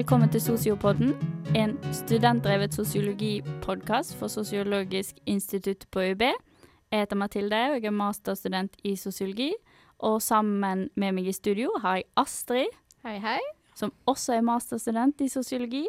Velkommen 0.00 0.30
til 0.32 0.40
Sosiopodden, 0.40 1.10
en 1.56 1.74
studentdrevet 1.92 2.72
sosiologipodkast 2.74 4.14
for 4.16 4.32
Sosiologisk 4.32 5.18
institutt 5.26 5.84
på 5.92 6.00
UB. 6.00 6.22
Jeg 6.22 7.00
heter 7.02 7.16
Mathilde, 7.16 7.56
og 7.56 7.74
jeg 7.82 7.84
er 7.84 7.90
masterstudent 7.90 8.76
i 8.84 8.94
sosiologi. 8.96 9.50
Og 9.98 10.22
sammen 10.22 10.88
med 10.96 11.12
meg 11.12 11.28
i 11.28 11.32
studio 11.36 11.68
har 11.82 11.98
jeg 12.00 12.08
Astrid, 12.16 12.72
Hei, 13.04 13.18
hei. 13.18 13.36
som 13.76 13.92
også 14.06 14.38
er 14.38 14.40
masterstudent 14.40 15.20
i 15.20 15.28
sosiologi. 15.28 15.84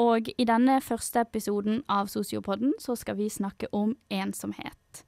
Og 0.00 0.32
i 0.38 0.44
denne 0.48 0.80
første 0.80 1.20
episoden 1.20 1.82
av 1.88 2.08
Sosiopodden 2.08 2.72
så 2.80 2.96
skal 2.96 3.20
vi 3.20 3.28
snakke 3.28 3.68
om 3.72 3.92
ensomhet. 4.08 5.04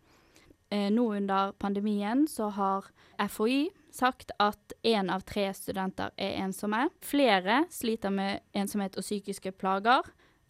Eh, 0.71 0.91
nå 0.91 1.15
under 1.15 1.53
pandemien 1.53 2.27
så 2.29 2.49
har 2.49 2.85
FHI 3.29 3.71
sagt 3.91 4.31
at 4.39 4.73
én 4.83 5.11
av 5.11 5.21
tre 5.21 5.55
studenter 5.55 6.11
er 6.17 6.41
ensomme. 6.43 6.89
Flere 7.01 7.65
sliter 7.71 8.11
med 8.11 8.43
ensomhet 8.53 8.99
og 8.99 9.07
psykiske 9.07 9.53
plager, 9.57 10.03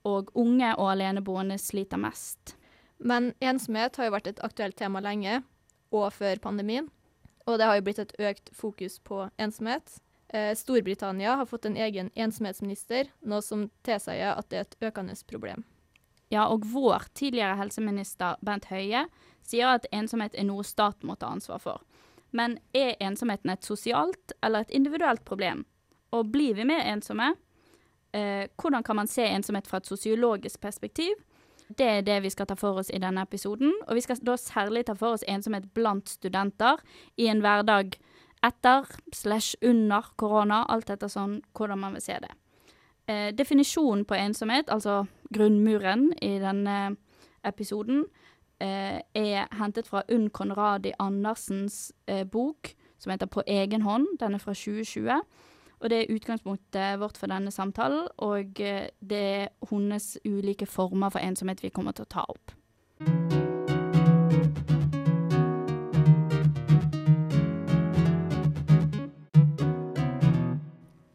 og 0.07 0.31
unge 0.39 0.71
og 0.79 0.93
aleneboende 0.95 1.59
sliter 1.59 2.01
mest. 2.01 2.57
Men 2.99 3.35
ensomhet 3.41 3.99
har 3.99 4.09
jo 4.09 4.15
vært 4.15 4.31
et 4.31 4.43
aktuelt 4.47 4.79
tema 4.79 5.03
lenge, 5.05 5.43
og 5.93 6.09
før 6.15 6.41
pandemien. 6.43 6.89
Og 7.47 7.59
det 7.59 7.69
har 7.69 7.79
jo 7.79 7.87
blitt 7.87 8.03
et 8.03 8.17
økt 8.19 8.51
fokus 8.57 8.99
på 8.99 9.27
ensomhet. 9.39 9.99
Eh, 10.29 10.55
Storbritannia 10.59 11.37
har 11.37 11.47
fått 11.47 11.69
en 11.69 11.77
egen 11.77 12.11
ensomhetsminister, 12.15 13.13
noe 13.23 13.43
som 13.43 13.69
tilsier 13.87 14.33
at 14.35 14.49
det 14.51 14.59
er 14.59 14.67
et 14.67 14.79
økende 14.89 15.15
problem. 15.29 15.63
Ja, 16.33 16.49
og 16.51 16.67
vår 16.67 17.07
tidligere 17.15 17.55
helseminister 17.61 18.41
Bent 18.43 18.67
Høie 18.73 19.05
sier 19.47 19.77
at 19.77 19.87
ensomhet 19.95 20.35
er 20.35 20.49
noe 20.49 20.65
staten 20.67 21.09
må 21.09 21.17
ta 21.17 21.31
ansvar 21.33 21.63
for. 21.63 21.85
Men 22.37 22.59
er 22.75 22.97
ensomheten 23.01 23.51
et 23.53 23.65
sosialt 23.65 24.35
eller 24.45 24.67
et 24.67 24.75
individuelt 24.75 25.25
problem? 25.25 25.65
Og 26.13 26.33
blir 26.33 26.57
vi 26.59 26.67
mer 26.69 26.85
ensomme? 26.93 27.35
Eh, 28.13 28.49
hvordan 28.61 28.83
kan 28.83 28.97
man 28.97 29.07
se 29.07 29.25
ensomhet 29.25 29.67
fra 29.67 29.81
et 29.81 29.87
sosiologisk 29.87 30.61
perspektiv? 30.61 31.15
Det 31.79 31.87
er 31.87 32.01
det 32.07 32.23
vi 32.23 32.31
skal 32.31 32.47
ta 32.47 32.55
for 32.55 32.79
oss 32.79 32.91
i 32.95 33.01
denne 33.03 33.23
episoden. 33.23 33.73
Og 33.89 33.95
vi 33.95 34.05
skal 34.05 34.21
da 34.23 34.37
særlig 34.39 34.87
ta 34.87 34.95
for 34.95 35.17
oss 35.17 35.27
ensomhet 35.29 35.67
blant 35.75 36.09
studenter 36.09 36.83
i 37.17 37.27
en 37.27 37.43
hverdag 37.43 37.99
etter 38.47 38.87
slash 39.15 39.57
under 39.63 40.13
korona, 40.17 40.65
alt 40.69 40.91
etter 40.91 41.11
sånn 41.11 41.41
hvordan 41.57 41.83
man 41.83 41.97
vil 41.97 42.05
se 42.05 42.19
det. 42.23 42.31
Eh, 43.07 43.33
definisjonen 43.35 44.05
på 44.05 44.15
ensomhet, 44.19 44.71
altså 44.71 45.05
grunnmuren 45.35 46.13
i 46.23 46.37
denne 46.43 46.97
episoden, 47.47 48.05
er 48.65 49.49
hentet 49.59 49.89
fra 49.89 50.03
Unn 50.13 50.31
Konradi 50.31 50.93
Andersens 50.99 51.93
eh, 52.09 52.25
bok 52.25 52.73
som 52.99 53.11
heter 53.11 53.27
På 53.27 53.43
egen 53.47 53.83
hånd. 53.83 54.07
Den 54.21 54.35
er 54.35 54.39
fra 54.39 54.55
2020. 54.55 55.21
Og 55.79 55.91
det 55.91 55.99
er 55.99 56.15
utgangspunktet 56.15 57.01
vårt 57.01 57.19
for 57.21 57.29
denne 57.29 57.51
samtalen, 57.51 58.09
og 58.17 58.61
eh, 58.61 58.89
det 59.01 59.19
er 59.19 59.49
hennes 59.71 60.19
ulike 60.25 60.67
former 60.67 61.13
for 61.13 61.21
ensomhet 61.21 61.63
vi 61.63 61.69
kommer 61.69 61.93
til 61.93 62.07
å 62.07 62.13
ta 62.17 62.25
opp. 62.25 62.55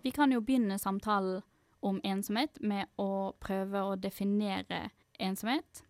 Vi 0.03 0.13
kan 0.13 0.31
jo 0.31 0.41
begynne 0.45 0.77
samtalen 0.77 1.41
om 1.81 1.97
ensomhet 2.05 2.61
med 2.61 2.85
å 3.01 3.33
prøve 3.41 3.81
å 3.81 3.95
definere 3.97 4.91
ensomhet. 5.17 5.81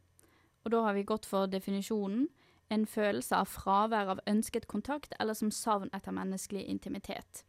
Og 0.63 0.72
da 0.73 0.81
har 0.85 0.94
vi 0.97 1.07
gått 1.07 1.25
for 1.25 1.49
definisjonen 1.49 2.27
en 2.72 2.85
følelse 2.88 3.35
av 3.35 3.49
fravær 3.51 4.13
av 4.13 4.22
ønsket 4.29 4.67
kontakt 4.72 5.16
eller 5.19 5.35
som 5.35 5.51
savn 5.51 5.89
etter 5.94 6.16
menneskelig 6.16 6.63
intimitet. 6.72 7.44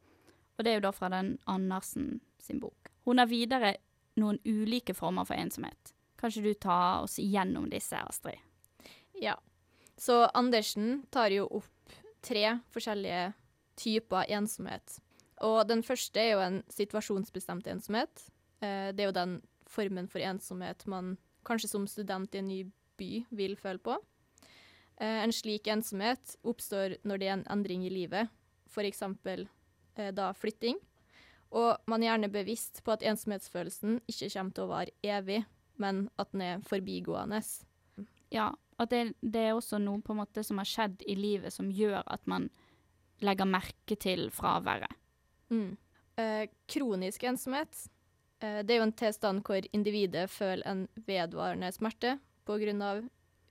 Og 0.59 0.65
det 0.65 0.73
er 0.73 0.81
jo 0.81 0.87
da 0.89 0.93
fra 0.97 1.11
den 1.13 1.37
Andersen 1.47 2.21
sin 2.43 2.61
bok. 2.61 2.91
Hun 3.07 3.23
har 3.23 3.31
videre 3.31 3.77
noen 4.19 4.41
ulike 4.45 4.95
former 4.95 5.27
for 5.29 5.39
ensomhet. 5.39 5.95
Kan 6.19 6.31
ikke 6.31 6.49
du 6.49 6.59
ta 6.67 6.81
oss 7.03 7.19
igjennom 7.23 7.69
disse, 7.71 7.99
Astrid? 7.99 8.39
Ja. 9.19 9.37
Så 9.97 10.25
Andersen 10.35 11.05
tar 11.11 11.31
jo 11.35 11.47
opp 11.61 11.97
tre 12.23 12.59
forskjellige 12.75 13.33
typer 13.79 14.27
ensomhet. 14.31 14.99
Og 15.43 15.65
den 15.69 15.83
første 15.83 16.21
er 16.21 16.31
jo 16.35 16.45
en 16.45 16.61
situasjonsbestemt 16.71 17.67
ensomhet. 17.71 18.27
Eh, 18.63 18.91
det 18.95 19.03
er 19.03 19.11
jo 19.11 19.17
den 19.17 19.41
formen 19.67 20.09
for 20.11 20.23
ensomhet 20.23 20.87
man 20.87 21.17
kanskje 21.47 21.73
som 21.73 21.87
student 21.91 22.35
i 22.35 22.43
en 22.43 22.51
ny 22.51 22.61
by 23.03 23.11
vil 23.35 23.59
føle 23.59 23.83
på. 23.83 23.99
Eh, 25.03 25.19
en 25.25 25.35
slik 25.35 25.67
ensomhet 25.73 26.37
oppstår 26.47 26.99
når 27.03 27.21
det 27.21 27.29
er 27.29 27.37
en 27.41 27.49
endring 27.51 27.85
i 27.87 27.93
livet, 27.93 28.31
f.eks. 28.71 29.03
Eh, 29.03 30.11
da 30.15 30.31
flytting. 30.37 30.79
Og 31.53 31.77
man 31.91 32.03
er 32.03 32.13
gjerne 32.13 32.33
bevisst 32.33 32.81
på 32.85 32.95
at 32.95 33.05
ensomhetsfølelsen 33.05 34.01
ikke 34.09 34.31
kommer 34.33 34.57
til 34.57 34.65
å 34.65 34.73
vare 34.73 34.95
evig, 35.05 35.43
men 35.83 36.07
at 36.21 36.33
den 36.33 36.45
er 36.47 36.65
forbigående. 36.65 37.43
Ja, 38.33 38.53
at 38.81 38.93
det, 38.93 39.03
det 39.21 39.49
er 39.49 39.57
også 39.57 39.81
noe 39.83 40.01
på 40.05 40.15
en 40.15 40.23
måte 40.23 40.45
som 40.47 40.61
har 40.63 40.69
skjedd 40.69 41.05
i 41.05 41.17
livet 41.19 41.53
som 41.53 41.71
gjør 41.71 42.01
at 42.07 42.25
man 42.31 42.49
legger 43.23 43.49
merke 43.49 43.99
til 44.01 44.31
fraværet. 44.35 44.93
Mm. 45.53 45.77
Eh, 46.17 46.47
kronisk 46.69 47.27
ensomhet 47.29 47.77
eh, 48.41 48.61
det 48.65 48.75
er 48.75 48.81
jo 48.81 48.87
en 48.89 48.97
tilstand 48.97 49.45
hvor 49.45 49.69
individet 49.77 50.31
føler 50.33 50.65
en 50.69 50.87
vedvarende 51.07 51.69
smerte 51.73 52.17
pga. 52.47 53.03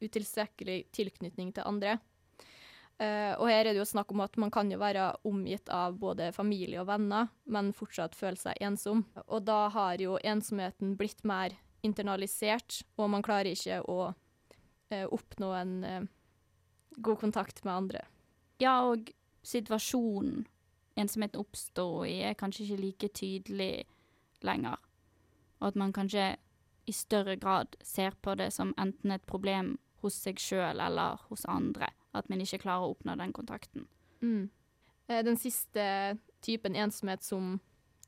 utilstrekkelig 0.02 0.92
tilknytning 0.92 1.52
til 1.54 1.64
andre. 1.66 2.00
Uh, 3.02 3.34
og 3.42 3.48
her 3.50 3.66
er 3.66 3.74
det 3.74 3.80
jo 3.80 3.88
snakk 3.90 4.12
om 4.14 4.22
at 4.22 4.36
man 4.38 4.52
kan 4.54 4.70
jo 4.70 4.78
være 4.78 5.08
omgitt 5.26 5.70
av 5.74 5.96
både 5.98 6.32
familie 6.36 6.82
og 6.82 6.88
venner, 6.90 7.32
men 7.46 7.72
fortsatt 7.74 8.18
føle 8.18 8.38
seg 8.38 8.58
ensom. 8.62 9.06
Og 9.26 9.42
da 9.48 9.70
har 9.74 10.02
jo 10.02 10.20
ensomheten 10.22 10.94
blitt 11.00 11.24
mer 11.26 11.56
internalisert, 11.82 12.84
og 13.02 13.10
man 13.14 13.26
klarer 13.26 13.56
ikke 13.56 13.80
å 13.90 14.12
uh, 14.12 15.08
oppnå 15.10 15.50
en 15.58 15.74
uh, 15.82 16.06
god 16.98 17.22
kontakt 17.24 17.64
med 17.66 17.74
andre. 17.74 18.06
Ja, 18.62 18.84
og 18.86 19.10
situasjonen 19.42 20.46
ensomheten 21.02 21.42
oppstår 21.42 22.06
i, 22.06 22.20
er 22.30 22.38
kanskje 22.38 22.68
ikke 22.68 22.82
like 22.84 23.12
tydelig 23.18 23.74
lenger. 24.46 24.78
Og 25.62 25.72
at 25.72 25.80
man 25.80 25.94
kanskje 25.96 26.36
i 26.86 26.94
større 26.96 27.36
grad 27.36 27.76
ser 27.86 28.16
på 28.22 28.36
det 28.36 28.52
som 28.54 28.74
enten 28.78 29.12
et 29.12 29.26
problem 29.30 29.76
hos 30.02 30.18
seg 30.18 30.40
sjøl 30.42 30.82
eller 30.82 31.22
hos 31.30 31.46
andre. 31.46 31.92
At 32.18 32.30
man 32.30 32.42
ikke 32.44 32.64
klarer 32.66 32.88
å 32.88 32.96
oppnå 32.96 33.16
den 33.20 33.34
kontakten. 33.34 33.88
Mm. 34.22 34.50
Eh, 35.08 35.24
Den 35.24 35.38
siste 35.38 36.18
typen 36.42 36.76
ensomhet 36.76 37.24
som 37.24 37.60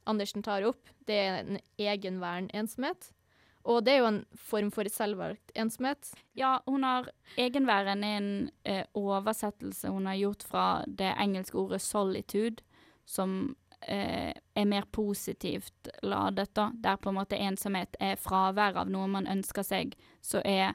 Andersen 0.05 0.43
tar 0.43 0.65
opp, 0.67 0.89
det 1.07 1.15
er 1.15 1.37
en 1.39 1.59
egenvern-ensomhet. 1.79 3.13
Og 3.63 3.85
det 3.85 3.93
er 3.93 4.01
jo 4.01 4.09
en 4.09 4.23
form 4.35 4.71
for 4.75 4.89
selvvalgt 4.91 5.53
ensomhet. 5.55 6.09
Ja, 6.35 6.57
hun 6.67 6.83
har 6.83 7.07
egenværen 7.39 8.03
er 8.03 8.17
en 8.17 8.51
eh, 8.67 8.83
oversettelse 8.99 9.93
hun 9.93 10.09
har 10.09 10.19
gjort 10.19 10.43
fra 10.43 10.65
det 10.87 11.13
engelske 11.15 11.57
ordet 11.57 11.81
'solitude', 11.81 12.63
som 13.05 13.55
eh, 13.87 14.31
er 14.31 14.65
mer 14.69 14.85
positivt 14.91 15.89
ladet, 16.03 16.53
da. 16.55 16.71
Der 16.73 16.97
på 16.97 17.09
en 17.11 17.19
måte 17.19 17.39
ensomhet 17.39 17.97
er 17.99 18.19
fravær 18.21 18.79
av 18.83 18.91
noe 18.91 19.07
man 19.11 19.29
ønsker 19.29 19.65
seg, 19.65 19.95
så 20.21 20.41
er 20.45 20.73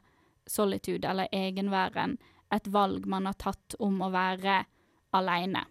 solitude, 0.48 1.08
eller 1.08 1.28
egenværen, 1.32 2.18
et 2.54 2.68
valg 2.72 3.06
man 3.06 3.28
har 3.28 3.36
tatt 3.36 3.76
om 3.78 4.00
å 4.00 4.12
være 4.12 4.62
aleine. 5.16 5.66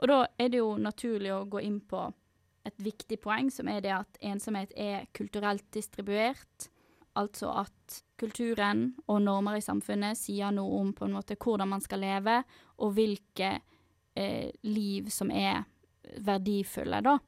Og 0.00 0.08
da 0.08 0.22
er 0.38 0.52
det 0.52 0.60
jo 0.60 0.76
naturlig 0.80 1.32
å 1.34 1.44
gå 1.48 1.60
inn 1.64 1.80
på 1.84 2.06
et 2.66 2.80
viktig 2.82 3.18
poeng, 3.22 3.50
som 3.52 3.68
er 3.70 3.82
det 3.84 3.92
at 3.94 4.18
ensomhet 4.24 4.72
er 4.76 5.06
kulturelt 5.16 5.66
distribuert. 5.74 6.68
Altså 7.16 7.52
at 7.62 8.00
kulturen 8.20 8.90
og 9.06 9.22
normer 9.24 9.56
i 9.56 9.64
samfunnet 9.64 10.18
sier 10.18 10.52
noe 10.52 10.80
om 10.80 10.92
på 10.96 11.06
en 11.06 11.14
måte 11.16 11.38
hvordan 11.40 11.70
man 11.70 11.84
skal 11.84 12.02
leve, 12.04 12.42
og 12.82 12.92
hvilke 12.96 13.54
eh, 14.16 14.50
liv 14.66 15.08
som 15.12 15.30
er 15.30 15.64
verdifulle, 16.16 17.00
da. 17.02 17.18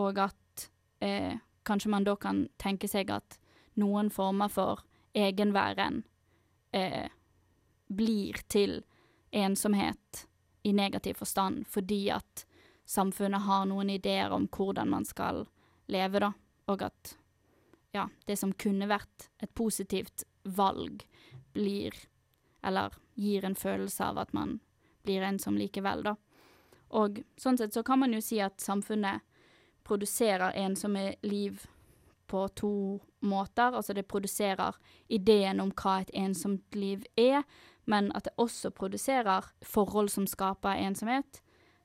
Og 0.00 0.18
at 0.18 0.68
eh, 1.00 1.36
kanskje 1.62 1.90
man 1.90 2.04
da 2.04 2.16
kan 2.20 2.46
tenke 2.60 2.88
seg 2.90 3.10
at 3.14 3.38
noen 3.80 4.10
former 4.10 4.50
for 4.52 4.84
egenværen 5.14 6.02
eh, 6.74 7.10
blir 7.88 8.40
til 8.48 8.82
ensomhet 9.34 10.26
i 10.62 10.72
negativ 10.72 11.18
forstand 11.20 11.66
fordi 11.68 12.08
at 12.14 12.46
samfunnet 12.86 13.46
har 13.46 13.66
noen 13.68 13.90
ideer 13.90 14.32
om 14.34 14.46
hvordan 14.50 14.90
man 14.90 15.06
skal 15.08 15.44
leve, 15.86 16.20
da, 16.20 16.32
og 16.70 16.82
at 16.82 17.14
ja, 17.94 18.08
det 18.26 18.36
som 18.40 18.52
kunne 18.52 18.88
vært 18.90 19.28
et 19.42 19.52
positivt 19.54 20.24
valg, 20.42 21.04
blir 21.54 21.94
eller 22.64 22.96
gir 23.14 23.44
en 23.44 23.54
følelse 23.54 24.04
av 24.04 24.18
at 24.24 24.32
man 24.34 24.58
blir 25.04 25.22
ensom 25.22 25.58
likevel, 25.60 26.02
da. 26.02 26.14
Og 26.94 27.20
sånn 27.40 27.58
sett 27.58 27.74
så 27.74 27.82
kan 27.86 28.00
man 28.02 28.14
jo 28.14 28.22
si 28.22 28.38
at 28.42 28.62
samfunnet 28.62 29.24
produserer 29.84 30.54
ensomme 30.56 31.14
liv 31.26 31.66
på 32.26 32.48
to 32.56 33.00
måter. 33.20 33.74
Altså 33.74 33.92
det 33.92 34.06
produserer 34.08 34.76
ideen 35.08 35.60
om 35.60 35.72
hva 35.74 36.00
et 36.00 36.12
ensomt 36.14 36.74
liv 36.74 37.04
er, 37.16 37.42
men 37.84 38.12
at 38.16 38.24
det 38.24 38.36
også 38.40 38.70
produserer 38.70 39.44
forhold 39.62 40.08
som 40.08 40.26
skaper 40.26 40.80
ensomhet. 40.86 41.42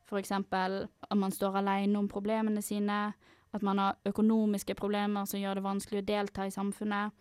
Eksempel 0.09 0.87
at 1.05 1.17
man 1.17 1.31
står 1.31 1.59
alene 1.59 1.99
om 1.99 2.07
problemene 2.09 2.61
sine, 2.65 3.13
at 3.53 3.61
man 3.61 3.77
har 3.77 3.97
økonomiske 4.05 4.73
problemer 4.75 5.25
som 5.25 5.39
gjør 5.39 5.59
det 5.59 5.65
vanskelig 5.65 6.01
å 6.01 6.07
delta 6.07 6.47
i 6.47 6.53
samfunnet, 6.53 7.13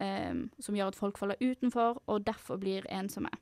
um, 0.00 0.48
som 0.60 0.76
gjør 0.76 0.92
at 0.92 1.00
folk 1.00 1.18
faller 1.18 1.40
utenfor 1.40 2.02
og 2.06 2.26
derfor 2.26 2.60
blir 2.60 2.88
ensomme. 2.92 3.32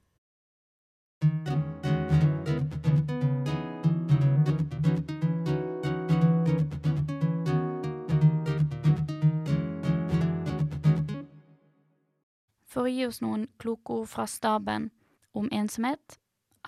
For 12.77 12.85
å 12.85 12.91
gi 12.93 13.07
oss 13.07 13.23
noen 13.25 13.47
kloke 13.57 13.95
ord 14.03 14.09
fra 14.13 14.27
staben 14.29 14.91
om 15.33 15.47
ensomhet, 15.49 16.19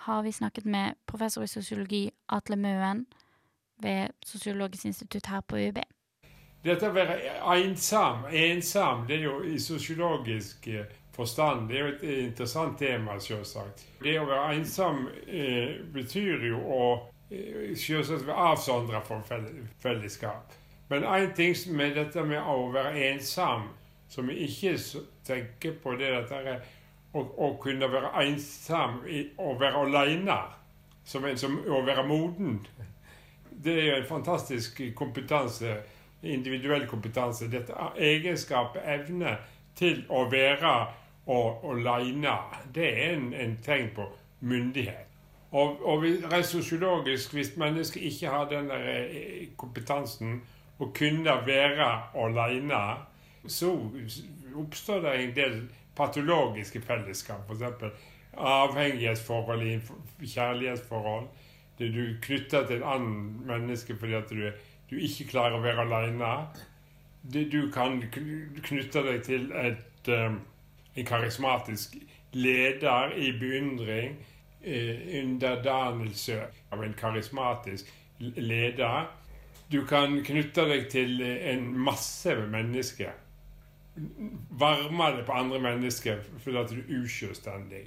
har 0.07 0.23
vi 0.25 0.31
snakket 0.33 0.65
med 0.65 0.97
professor 1.05 1.45
i 1.45 1.51
sosiologi 1.53 2.07
Atle 2.33 2.57
Møen 2.57 3.03
ved 3.85 4.15
Sosiologisk 4.25 4.87
institutt 4.89 5.27
her 5.29 5.43
på 5.45 5.59
UiB. 5.61 5.83
Dette 6.65 6.89
å 6.89 6.95
være 6.97 7.19
ensom, 7.59 8.25
ensom, 8.33 9.03
det 9.05 9.19
er 9.19 9.27
jo 9.27 9.35
i 9.45 9.59
sosiologisk 9.61 10.71
eh, 10.73 10.87
forstand 11.13 11.69
det 11.69 11.77
er 11.77 11.85
jo 11.85 11.91
et 11.93 12.07
interessant 12.15 12.81
tema, 12.81 13.19
selvsagt. 13.21 13.85
Det 14.01 14.15
å 14.17 14.25
være 14.31 14.55
ensom 14.63 15.03
eh, 15.27 15.77
betyr 15.93 16.47
jo 16.49 16.63
å 16.73 16.87
eh, 17.29 17.75
selvsagt 17.77 18.25
være 18.25 18.55
avsondret 18.55 19.05
fra 19.05 19.43
fellesskap. 19.85 20.57
Men 20.89 21.05
én 21.05 21.37
ting 21.37 21.77
med 21.77 22.01
dette 22.01 22.25
med 22.25 22.41
å 22.49 22.71
være 22.73 22.97
ensom, 23.11 23.69
som 24.09 24.31
ikke 24.31 24.77
tenker 25.27 25.79
på, 25.83 25.95
det 26.01 26.13
dette 26.15 26.59
å, 27.17 27.49
kunne 27.61 27.89
være 27.93 28.13
ensom 28.25 29.03
og 29.39 29.61
være 29.61 29.85
aleine. 29.87 30.39
Som, 31.09 31.25
som 31.41 31.55
å 31.73 31.81
være 31.87 32.05
moden 32.05 32.59
det 33.65 33.73
er 33.81 33.87
jo 33.87 33.97
en 33.97 34.07
fantastisk 34.07 34.81
kompetanse, 34.95 35.77
individuell 36.23 36.87
kompetanse. 36.87 37.49
Dette 37.51 37.75
egenskapet, 37.97 38.83
evne 38.85 39.37
til 39.79 40.05
å 40.09 40.25
være 40.31 40.75
og 41.29 41.65
aleine, 41.69 42.39
det 42.75 42.87
er 42.89 43.17
en, 43.19 43.33
en, 43.35 43.59
tegn 43.65 43.91
på 43.97 44.07
myndighet. 44.41 45.05
Og, 45.51 45.83
og 45.85 46.05
rent 46.05 46.47
sosiologisk, 46.47 47.35
hvis 47.37 47.55
mennesker 47.57 48.01
ikke 48.01 48.33
har 48.33 48.49
den 48.49 48.69
der 48.69 49.11
kompetansen 49.61 50.41
å 50.81 50.89
kunne 50.97 51.35
være 51.45 51.89
aleine, 52.17 52.81
så 53.49 53.73
oppstår 54.56 55.03
det 55.05 55.17
en 55.17 55.35
del 55.37 55.59
patologiske 55.99 56.81
fellesskap. 56.87 57.50
F.eks. 57.50 58.09
avhengighetsforhold 58.39 59.67
i 59.67 59.79
kjærlighetsforhold 60.23 61.29
du 61.79 62.17
knytter 62.23 62.67
til 62.67 62.77
et 62.77 62.87
annet 62.87 63.47
menneske 63.47 63.97
fordi 63.97 64.17
at 64.19 64.31
du, 64.31 64.49
du 64.91 64.97
ikke 64.99 65.29
klarer 65.31 65.59
å 65.59 65.62
være 65.62 65.85
alene. 65.87 66.31
Du 67.23 67.69
kan 67.75 68.00
knytte 68.12 69.05
deg 69.06 69.23
til 69.27 69.53
et, 69.55 70.11
um, 70.11 70.41
en 70.95 71.06
karismatisk 71.06 71.95
leder 72.35 73.15
i 73.17 73.31
beundring, 73.39 74.19
eh, 74.62 75.23
underdannelse 75.23 76.41
av 76.73 76.83
en 76.85 76.95
karismatisk 76.99 77.87
leder. 78.19 79.06
Du 79.71 79.85
kan 79.87 80.19
knytte 80.25 80.67
deg 80.69 80.91
til 80.91 81.23
en 81.23 81.71
masse 81.79 82.35
mennesker. 82.35 83.15
Varme 84.50 85.12
det 85.17 85.25
på 85.27 85.33
andre 85.33 85.61
mennesker 85.61 86.21
fordi 86.39 86.56
at 86.56 86.71
du 86.71 86.81
er 86.81 87.03
uselvstendig 87.03 87.87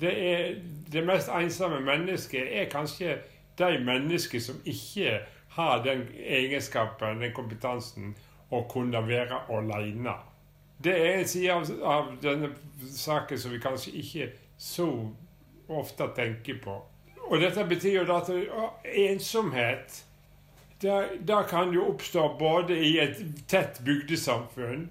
det, 0.00 0.62
det 0.92 1.04
mest 1.06 1.28
ensomme 1.28 1.80
mennesket 1.80 2.48
er 2.60 2.70
kanskje 2.70 3.18
de 3.58 3.78
mennesker 3.84 4.40
som 4.40 4.56
ikke 4.64 5.20
har 5.56 5.82
den 5.84 6.08
egenskapen, 6.20 7.20
den 7.20 7.32
kompetansen, 7.32 8.14
å 8.52 8.60
kunne 8.70 9.00
være 9.08 9.40
alene. 9.50 10.12
Det 10.84 10.92
er 10.92 11.16
en 11.18 11.28
side 11.28 11.52
av, 11.52 11.70
av, 11.82 12.10
denne 12.22 12.52
saken 12.94 13.40
som 13.40 13.54
vi 13.54 13.58
kanskje 13.58 13.94
ikke 14.02 14.28
så 14.60 14.86
ofte 15.66 16.06
tenker 16.14 16.60
på. 16.62 16.76
Og 17.26 17.40
dette 17.42 17.64
betyr 17.66 17.96
jo 17.96 18.04
at 18.14 18.28
ensomhet 18.84 20.02
Det 20.78 21.38
kan 21.48 21.72
jo 21.72 21.88
oppstå 21.88 22.26
både 22.38 22.76
i 22.76 22.98
et 23.00 23.18
tett 23.48 23.80
bygdesamfunn 23.84 24.84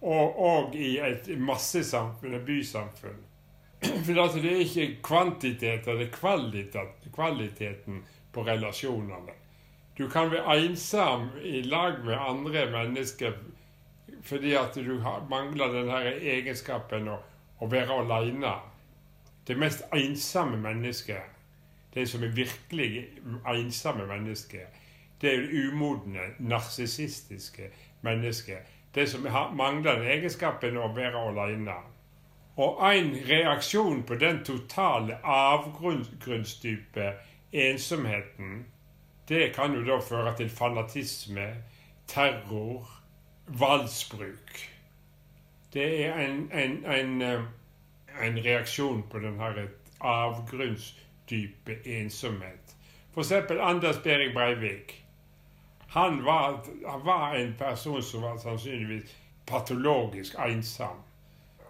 og, 0.00 0.38
og 0.38 0.76
i 0.76 0.96
et 0.98 1.28
massesamfunn, 1.38 2.34
et 2.34 2.44
bysamfunn. 2.46 3.22
For 4.04 4.12
det 4.12 4.52
er 4.52 4.62
ikke 4.64 4.86
kvantitet, 5.04 5.84
det 5.84 6.08
er 6.08 7.10
kvaliteten 7.12 8.04
på 8.32 8.44
relasjonene. 8.46 9.36
Du 9.98 10.08
kan 10.08 10.30
være 10.30 10.58
ensom 10.66 11.30
i 11.42 11.62
lag 11.62 12.04
med 12.04 12.16
andre 12.20 12.66
mennesker 12.70 13.32
fordi 14.26 14.52
at 14.54 14.74
du 14.74 14.96
mangler 15.30 15.70
denne 15.72 16.00
egenskapen 16.18 17.08
å, 17.08 17.16
å 17.62 17.68
være 17.70 17.94
aleine. 18.02 18.52
Det 19.46 19.54
mest 19.58 19.84
ensomme 19.94 20.58
mennesket, 20.58 21.22
det 21.94 22.08
som 22.10 22.24
er 22.26 22.34
virkelig 22.34 23.06
ensomme 23.46 24.06
mennesket, 24.10 24.82
det 25.20 25.32
er 25.32 25.44
det 25.46 25.62
umodne, 25.62 26.32
narsissistiske 26.38 27.70
mennesket. 28.04 28.66
Det 28.96 29.04
som 29.10 29.26
mangler 29.52 30.06
egenskapen 30.08 30.78
å 30.80 30.88
være 30.96 31.20
alene. 31.28 31.74
Og 32.56 32.80
en 32.88 33.10
reaksjon 33.28 34.00
på 34.08 34.16
den 34.16 34.38
totale 34.44 35.18
avgrunnsdype 35.20 37.10
ensomheten, 37.52 38.64
det 39.28 39.52
kan 39.54 39.74
jo 39.76 39.84
da 39.84 39.98
føre 40.00 40.32
til 40.38 40.48
fanatisme, 40.48 41.44
terror, 42.08 42.88
voldsbruk. 43.46 44.64
Det 45.74 45.88
er 46.06 46.16
en, 46.24 46.50
en, 46.52 46.78
en, 46.86 47.22
eh, 47.22 47.42
en 48.22 48.44
reaksjon 48.44 49.02
på 49.10 49.20
denne 49.20 49.68
avgrunnsdype 50.00 51.82
ensomhet. 51.84 52.76
Eksempel 53.16 53.60
Anders 53.60 53.98
Behring 54.04 54.32
Breivik. 54.32 55.05
Han 55.96 56.24
var, 56.24 56.58
han 56.86 57.04
var 57.04 57.34
en 57.34 57.54
person 57.54 58.02
som 58.02 58.22
var 58.22 58.36
sannsynligvis 58.38 59.14
patologisk 59.46 60.34
ensom. 60.38 60.98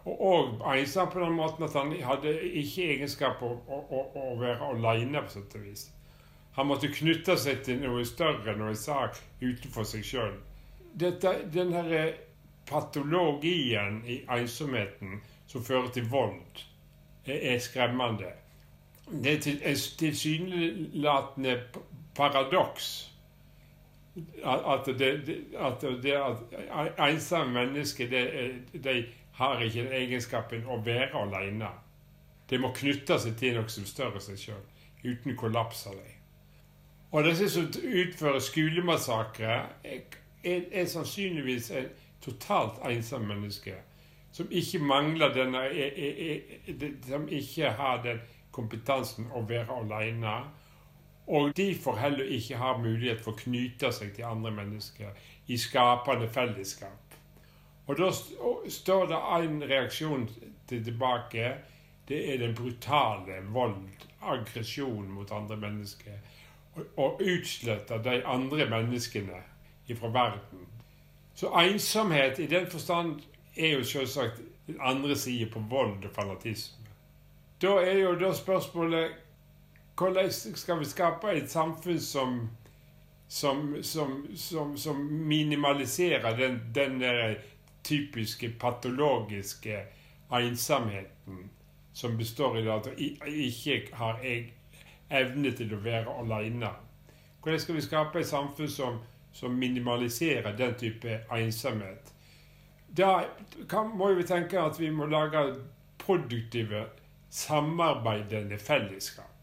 Og 0.04 0.62
Einstein 0.66 1.12
på 1.12 1.20
den 1.20 1.36
måten 1.38 1.62
at 1.68 1.76
han 1.78 1.92
hadde 2.02 2.32
ikke 2.58 2.88
egenskap 2.96 3.42
å, 3.46 3.52
å, 3.70 4.02
å, 4.02 4.26
være 4.40 4.72
aleine, 4.72 5.22
på 5.22 5.30
sett 5.36 5.54
og 5.54 5.68
vis. 5.68 5.86
Han 6.58 6.72
måtte 6.72 6.90
knytte 6.90 7.38
seg 7.38 7.62
til 7.68 7.78
noe 7.84 8.02
større, 8.02 8.56
noe 8.58 8.74
sak 8.74 9.22
utenfor 9.44 9.86
seg 9.86 10.02
sjøl. 10.10 10.34
Den 10.98 11.74
her 11.78 12.18
patologien 12.66 14.02
i 14.10 14.24
ensomheten 14.26 15.20
som 15.46 15.62
fører 15.62 15.92
til 15.94 16.10
vold, 16.10 16.64
er, 17.30 17.60
skremmende. 17.62 18.34
Det 19.06 19.38
er 19.38 19.68
et 19.70 19.90
tilsynelatende 20.02 21.60
paradoks 22.18 23.12
at 24.44 24.86
det, 24.98 25.10
at 25.58 25.80
det 26.02 26.12
at 26.12 27.00
ensomme 27.10 27.52
mennesker 27.52 28.08
de 28.08 29.04
har 29.36 29.60
ikke 29.60 29.82
den 29.82 29.92
egenskapen 29.92 30.64
å 30.64 30.78
være 30.84 31.12
alene. 31.20 31.68
De 32.50 32.58
må 32.58 32.70
knytte 32.76 33.18
seg 33.20 33.36
til 33.36 33.58
noe 33.58 33.68
som 33.68 33.84
større 33.88 34.22
seg 34.22 34.38
sjøl, 34.40 34.62
uten 35.04 35.36
kollaps 35.36 35.86
av. 35.90 35.98
Og 37.12 37.24
disse 37.26 37.50
som 37.52 37.66
utfører 37.68 38.40
skolemassakre, 38.40 39.58
er, 39.84 40.00
er, 40.44 40.62
er, 40.72 40.86
sannsynligvis 40.88 41.70
en 41.70 41.90
totalt 42.24 42.80
ensom 42.88 43.26
menneske. 43.28 43.74
Som 44.32 44.48
ikke 44.50 44.78
mangler 44.84 45.32
denne 45.32 45.62
Som 47.06 47.28
ikke 47.28 47.70
har 47.72 48.02
den 48.04 48.20
kompetansen 48.52 49.30
å 49.32 49.44
være 49.48 49.78
alene. 49.80 50.34
Og 51.26 51.56
de 51.56 51.74
får 51.74 51.96
heller 51.96 52.24
ikke 52.24 52.56
ha 52.56 52.76
mulighet 52.78 53.22
for 53.24 53.34
å 53.34 53.40
knyte 53.40 53.90
seg 53.92 54.12
til 54.14 54.28
andre 54.28 54.52
mennesker 54.54 55.16
i 55.50 55.58
skapende 55.58 56.28
fellesskap. 56.30 57.16
Og 57.86 57.98
da 57.98 58.10
står 58.70 59.08
det 59.10 59.18
en 59.38 59.58
reaksjon 59.70 60.28
til 60.68 60.84
tilbake. 60.84 61.54
Det 62.08 62.20
er 62.32 62.38
den 62.38 62.54
brutale 62.54 63.40
vold, 63.50 64.06
aggresjon 64.22 65.10
mot 65.10 65.32
andre 65.32 65.56
mennesker. 65.56 66.18
Og 66.96 67.22
utslette 67.22 67.98
de 68.04 68.20
andre 68.26 68.66
menneskene 68.70 69.42
fra 69.94 70.10
verden. 70.14 70.66
Så 71.34 71.50
ensomhet 71.60 72.38
i 72.38 72.46
den 72.46 72.66
forstand 72.70 73.20
er 73.56 73.78
jo 73.78 73.84
selvsagt 73.84 74.40
den 74.66 74.78
andre 74.80 75.16
siden 75.16 75.50
på 75.52 75.62
vold 75.70 76.04
og 76.04 76.10
fanatisme. 76.14 76.86
Da 77.62 77.78
er 77.80 77.98
jo 77.98 78.14
da 78.18 78.34
spørsmålet 78.34 79.10
hvordan 79.96 80.30
skal 80.32 80.78
vi 80.80 80.84
skape 80.84 81.32
et 81.32 81.50
samfunn 81.50 82.00
som 82.00 82.38
som, 83.28 83.82
som, 83.82 84.76
som, 84.76 84.96
minimaliserer 85.28 86.36
den, 86.36 86.60
den 86.74 87.02
typiske 87.82 88.52
patologiske 88.60 89.80
ensomheten 90.30 91.50
som 91.92 92.16
består 92.16 92.58
i 92.58 92.68
at 92.70 92.84
du 92.84 92.90
ikke 93.26 93.80
har 93.92 94.20
evne 95.10 95.52
til 95.56 95.74
å 95.74 95.80
være 95.82 96.14
alene. 96.20 96.70
Hvordan 97.42 97.60
skal 97.60 97.78
vi 97.78 97.84
skape 97.86 98.20
et 98.20 98.28
samfunn 98.28 98.70
som, 98.70 98.98
som 99.32 99.54
minimaliserer 99.54 100.56
den 100.56 100.74
type 100.74 101.20
ensomhet. 101.32 102.12
Da 102.88 103.24
kan, 103.68 103.90
må 103.96 104.12
vi 104.14 104.24
tenke 104.26 104.60
at 104.60 104.80
vi 104.80 104.90
må 104.90 105.06
lage 105.06 105.42
produktive, 105.98 106.86
samarbeidende 107.30 108.58
fellesskap. 108.58 109.35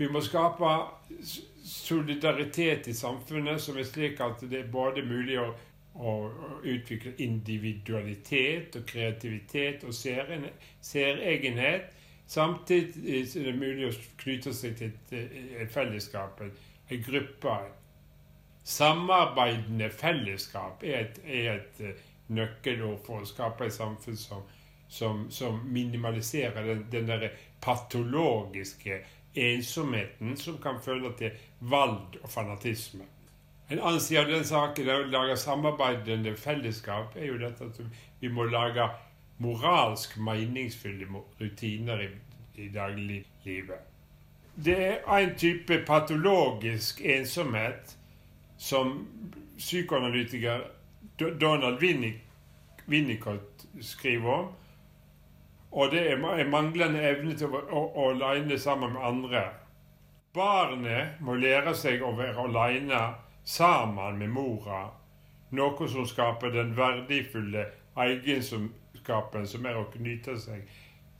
Vi 0.00 0.08
må 0.08 0.22
skape 0.24 0.64
solidaritet 1.62 2.86
i 2.88 2.94
samfunnet 2.96 3.60
som 3.60 3.76
er 3.76 3.84
slik 3.84 4.20
at 4.24 4.40
det 4.48 4.62
er 4.62 4.70
både 4.72 5.02
mulig 5.04 5.36
å, 5.36 5.50
å 6.00 6.14
utvikle 6.64 7.12
individualitet 7.20 8.78
og 8.80 8.86
kreativitet 8.88 9.84
og 9.84 9.92
særegenhet, 9.92 11.92
samtidig 12.24 13.28
som 13.28 13.44
det 13.44 13.52
er 13.52 13.60
mulig 13.60 13.90
å 13.90 13.92
knytte 14.24 14.56
seg 14.56 14.80
til 14.80 14.88
et, 14.88 15.12
et 15.66 15.72
fellesskap, 15.74 16.40
en 16.40 17.04
gruppe. 17.04 17.60
Samarbeidende 18.64 19.92
fellesskap 19.92 20.80
er 20.80 20.96
et, 21.02 21.20
er 21.28 21.52
et 21.58 21.76
eh, 21.84 22.00
nøkkelord 22.32 23.04
for 23.04 23.20
å 23.20 23.28
skape 23.28 23.68
et 23.68 23.76
samfunn 23.76 24.16
som, 24.16 24.48
som, 24.88 25.28
som 25.28 25.60
minimaliserer 25.68 26.64
den, 26.72 26.88
den 26.92 27.12
der 27.12 27.36
patologiske 27.60 29.04
ensomheten 29.34 30.36
som 30.36 30.58
kan 30.62 30.80
føre 30.82 31.12
til 31.18 31.30
valg 31.60 32.18
og 32.22 32.30
fanatisme. 32.30 33.04
En 33.70 33.78
annen 33.78 34.00
side 34.00 34.20
av 34.20 34.32
den 34.32 34.44
saken, 34.44 34.88
er 34.88 35.04
å 35.04 35.10
lage 35.10 35.36
samarbeidende 35.38 36.34
fellesskap, 36.36 37.14
er 37.16 37.30
jo 37.30 37.38
dette 37.38 37.68
at 37.70 37.78
vi 38.20 38.28
må 38.28 38.48
lage 38.50 38.88
moralsk 39.38 40.16
meningsfulle 40.18 41.06
rutiner 41.40 42.02
i, 42.02 42.08
i 42.58 42.68
dagliglivet. 42.74 43.86
Det 44.64 44.78
er 44.98 45.16
en 45.16 45.36
type 45.38 45.78
patologisk 45.86 47.00
ensomhet 47.04 47.94
som 48.58 49.06
psykoanalytiker 49.58 50.66
Donald 51.40 51.78
Winnicott 52.86 53.66
skriver 53.80 54.32
om, 54.32 54.50
og 55.70 55.90
det 55.92 56.02
er 56.10 56.48
manglende 56.50 57.02
evne 57.02 57.34
til 57.38 57.52
å, 57.54 57.62
å 57.70 58.08
aleine 58.10 58.58
sammen 58.58 58.94
med 58.94 59.06
andre. 59.06 59.42
Barnet 60.34 61.20
må 61.22 61.34
lære 61.38 61.74
seg 61.74 62.02
å 62.02 62.12
være 62.18 62.46
aleine 62.46 63.00
sammen 63.44 64.18
med 64.18 64.30
mora, 64.34 64.88
noe 65.50 65.88
som 65.90 66.06
skaper 66.06 66.52
den 66.54 66.76
verdifulle 66.76 67.66
egenskapen 67.98 69.46
som 69.46 69.66
er 69.66 69.78
å 69.78 69.88
knytte 69.94 70.36
seg 70.38 70.66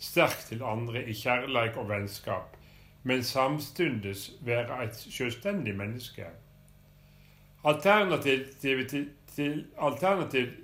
sterkt 0.00 0.48
til 0.48 0.62
andre 0.64 1.02
i 1.04 1.14
kjærleik 1.14 1.76
og 1.78 1.90
vennskap, 1.90 2.56
men 3.02 3.24
samtidig 3.24 4.14
være 4.46 4.84
et 4.84 4.96
selvstendig 4.96 5.74
menneske. 5.76 6.26
Alternativet 7.64 8.88
til, 8.88 9.10
til, 9.34 9.66
alternativ 9.78 10.54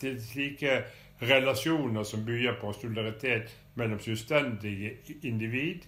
til 0.00 0.20
slike 0.22 0.84
relasjoner 1.22 2.02
som 2.04 2.24
bygger 2.24 2.58
på 2.60 2.72
solidaritet 2.72 3.56
mellom 3.74 4.00
selvstendige 4.00 4.96
individ, 5.22 5.86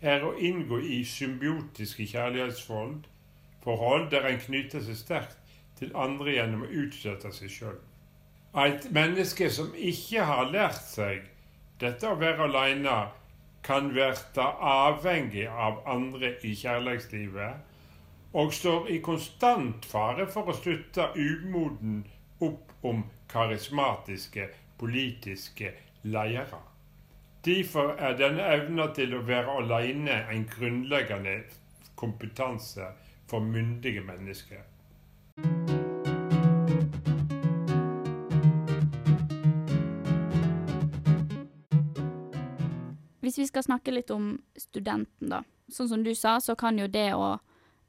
er 0.00 0.24
å 0.24 0.34
inngå 0.36 0.78
i 0.84 1.00
symbiotiske 1.08 2.06
kjærlighetsforhold 2.12 3.04
forhold 3.64 4.10
der 4.12 4.28
en 4.28 4.40
knytter 4.40 4.84
seg 4.84 4.96
sterkt 5.00 5.38
til 5.78 5.92
andre 5.96 6.36
gjennom 6.36 6.64
å 6.66 6.72
utsette 6.84 7.32
seg 7.32 7.52
sjøl. 7.52 7.78
Et 8.64 8.90
menneske 8.94 9.48
som 9.50 9.72
ikke 9.74 10.24
har 10.28 10.50
lært 10.52 10.82
seg 10.86 11.24
dette 11.80 12.08
å 12.08 12.18
være 12.20 12.48
aleine, 12.48 12.98
kan 13.64 13.88
bli 13.88 14.02
avhengig 14.04 15.46
av 15.48 15.78
andre 15.88 16.34
i 16.44 16.52
kjærlighetslivet 16.52 18.34
og 18.36 18.52
står 18.52 18.90
i 18.92 18.98
konstant 19.00 19.86
fare 19.88 20.26
for 20.28 20.50
å 20.50 20.56
slutte 20.58 21.06
umoden 21.16 22.02
opp 22.38 22.72
om 22.84 23.04
karismatiske 23.28 24.48
politiske 24.78 25.72
ledere. 26.02 26.60
Derfor 27.44 27.94
er 27.98 28.16
denne 28.16 28.44
evna 28.56 28.88
til 28.96 29.14
å 29.14 29.24
være 29.26 29.58
alene 29.60 30.22
en 30.32 30.46
grunnleggende 30.48 31.42
kompetanse 32.00 32.86
for 33.28 33.44
myndige 33.44 34.00
mennesker. 34.04 34.64
Hvis 43.24 43.38
vi 43.38 43.46
skal 43.46 43.64
snakke 43.64 43.92
litt 43.92 44.10
om 44.12 44.34
studenten, 44.56 45.30
da. 45.32 45.40
Sånn 45.72 45.88
som 45.88 46.02
du 46.04 46.12
sa, 46.14 46.36
så 46.44 46.52
kan 46.60 46.76
jo 46.78 46.86
det 46.92 47.10
å 47.16 47.38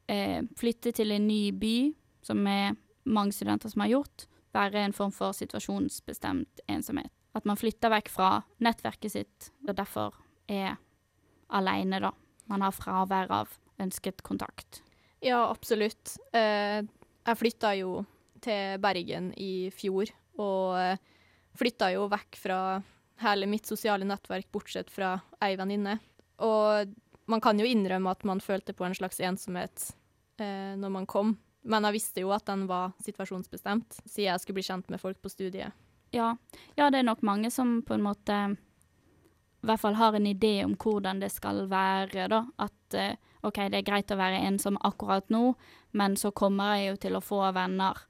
eh, 0.07 0.39
flytte 0.55 0.93
til 0.95 1.11
en 1.11 1.27
ny 1.27 1.51
by, 1.51 1.75
som 2.23 2.39
er 2.47 2.77
mange 3.03 3.35
studenter 3.35 3.69
som 3.69 3.83
har 3.83 3.91
gjort, 3.91 4.27
være 4.55 4.85
en 4.85 4.95
form 4.95 5.13
for 5.15 5.35
situasjonsbestemt 5.35 6.63
ensomhet. 6.71 7.11
At 7.35 7.47
man 7.47 7.59
flytter 7.59 7.91
vekk 7.91 8.09
fra 8.13 8.29
nettverket 8.63 9.11
sitt, 9.11 9.49
og 9.67 9.75
derfor 9.75 10.15
er 10.47 10.77
aleine, 11.51 11.99
da. 11.99 12.13
Man 12.49 12.63
har 12.63 12.75
fravær 12.75 13.31
av 13.33 13.55
ønsket 13.81 14.23
kontakt. 14.23 14.81
Ja, 15.25 15.43
absolutt. 15.49 16.15
Eh, 16.35 16.85
jeg 17.25 17.39
flytta 17.39 17.73
jo 17.79 18.03
til 18.45 18.79
Bergen 18.83 19.31
i 19.41 19.69
fjor, 19.73 20.11
og 20.39 20.77
eh, 20.79 21.01
flytta 21.57 21.91
jo 21.95 22.05
vekk 22.11 22.39
fra 22.39 22.59
hele 23.23 23.47
mitt 23.49 23.67
sosiale 23.67 24.07
nettverk, 24.07 24.47
bortsett 24.53 24.91
fra 24.93 25.15
ei 25.43 25.55
venninne. 25.59 25.97
Og 26.45 26.93
man 27.31 27.41
kan 27.41 27.59
jo 27.59 27.67
innrømme 27.67 28.11
at 28.11 28.25
man 28.27 28.43
følte 28.43 28.75
på 28.75 28.85
en 28.85 28.95
slags 28.97 29.21
ensomhet 29.23 29.89
eh, 30.39 30.75
når 30.77 30.93
man 30.99 31.07
kom, 31.09 31.35
men 31.65 31.87
jeg 31.87 31.97
visste 31.97 32.21
jo 32.23 32.31
at 32.35 32.45
den 32.47 32.67
var 32.69 32.93
situasjonsbestemt, 33.05 33.97
siden 34.05 34.29
jeg 34.29 34.43
skulle 34.43 34.59
bli 34.59 34.67
kjent 34.67 34.91
med 34.93 35.01
folk 35.01 35.21
på 35.21 35.31
studiet. 35.33 35.73
Ja. 36.13 36.35
ja, 36.77 36.89
det 36.93 37.01
er 37.01 37.07
nok 37.09 37.25
mange 37.25 37.49
som 37.51 37.81
på 37.83 37.97
en 37.97 38.05
måte 38.05 38.35
i 39.65 39.67
hvert 39.67 39.81
fall 39.81 39.97
har 39.97 40.13
en 40.13 40.27
idé 40.29 40.59
om 40.63 40.75
hvordan 40.77 41.19
det 41.23 41.31
skal 41.33 41.63
være, 41.71 42.27
da. 42.29 42.43
At 42.61 42.97
uh, 42.97 43.15
OK, 43.47 43.63
det 43.73 43.79
er 43.79 43.87
greit 43.87 44.13
å 44.13 44.19
være 44.19 44.43
ensom 44.45 44.77
akkurat 44.85 45.25
nå, 45.33 45.55
men 45.97 46.13
så 46.21 46.29
kommer 46.31 46.77
jeg 46.77 46.91
jo 46.91 46.99
til 47.07 47.17
å 47.17 47.23
få 47.25 47.41
venner 47.55 48.05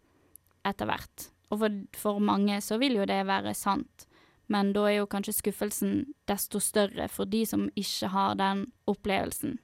etter 0.68 0.90
hvert. 0.90 1.30
Og 1.54 1.62
for, 1.62 1.80
for 1.96 2.20
mange 2.20 2.60
så 2.66 2.78
vil 2.82 3.00
jo 3.00 3.08
det 3.08 3.22
være 3.30 3.56
sant, 3.56 4.08
men 4.52 4.74
da 4.76 4.84
er 4.90 5.00
jo 5.00 5.10
kanskje 5.10 5.38
skuffelsen 5.40 5.94
desto 6.30 6.60
større 6.62 7.08
for 7.10 7.30
de 7.30 7.46
som 7.48 7.70
ikke 7.80 8.12
har 8.12 8.36
den 8.42 8.68
opplevelsen. 8.92 9.56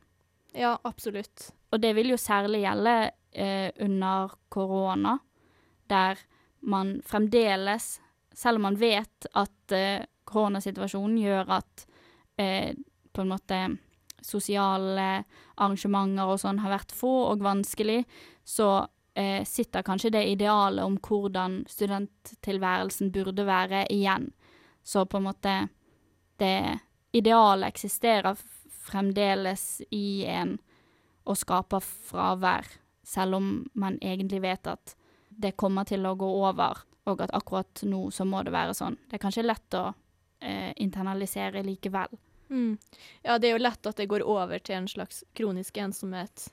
Ja, 0.57 0.77
absolutt. 0.87 1.51
Og 1.71 1.83
det 1.83 1.93
vil 1.95 2.11
jo 2.13 2.19
særlig 2.19 2.63
gjelde 2.63 2.95
under 3.31 4.33
korona, 4.49 5.13
der 5.87 6.19
man 6.59 6.97
fremdeles, 7.05 8.01
selv 8.33 8.59
om 8.59 8.67
man 8.67 8.79
vet 8.79 9.27
at 9.31 9.75
uh, 9.75 10.03
koronasituasjonen 10.31 11.17
gjør 11.19 11.53
at 11.57 11.85
eh, 12.39 12.71
på 13.11 13.23
en 13.23 13.31
måte 13.33 13.59
sosiale 14.21 15.23
arrangementer 15.57 16.29
og 16.29 16.39
sånn 16.41 16.61
har 16.61 16.75
vært 16.75 16.93
få 16.95 17.11
og 17.31 17.43
vanskelig, 17.43 18.03
så 18.45 18.85
eh, 19.17 19.41
sitter 19.47 19.85
kanskje 19.85 20.13
det 20.15 20.23
idealet 20.35 20.85
om 20.85 20.97
hvordan 21.01 21.61
studenttilværelsen 21.69 23.11
burde 23.13 23.45
være, 23.47 23.85
igjen. 23.89 24.29
Så 24.83 25.05
på 25.05 25.19
en 25.19 25.29
måte 25.29 25.59
Det 26.41 26.79
idealet 27.13 27.67
eksisterer 27.67 28.37
fremdeles 28.81 29.81
i 29.93 30.25
en 30.25 30.55
og 31.29 31.37
skaper 31.37 31.83
fravær, 31.83 32.65
selv 33.11 33.35
om 33.35 33.51
man 33.73 33.97
egentlig 34.01 34.41
vet 34.41 34.67
at 34.71 34.95
det 35.29 35.57
kommer 35.59 35.87
til 35.87 36.05
å 36.07 36.15
gå 36.15 36.27
over, 36.47 36.83
og 37.09 37.23
at 37.25 37.33
akkurat 37.35 37.83
nå 37.87 38.05
så 38.13 38.25
må 38.27 38.43
det 38.45 38.53
være 38.55 38.75
sånn. 38.77 38.95
Det 39.09 39.17
er 39.17 39.23
kanskje 39.25 39.43
lett 39.43 39.75
å 39.75 39.87
eh, 40.39 40.71
internalisere 40.83 41.63
likevel. 41.65 42.13
Mm. 42.51 42.77
Ja, 43.23 43.37
det 43.37 43.49
er 43.49 43.55
jo 43.55 43.63
lett 43.63 43.87
at 43.87 43.99
det 43.99 44.09
går 44.11 44.23
over 44.27 44.59
til 44.59 44.77
en 44.77 44.89
slags 44.91 45.23
kronisk 45.37 45.79
ensomhet, 45.81 46.49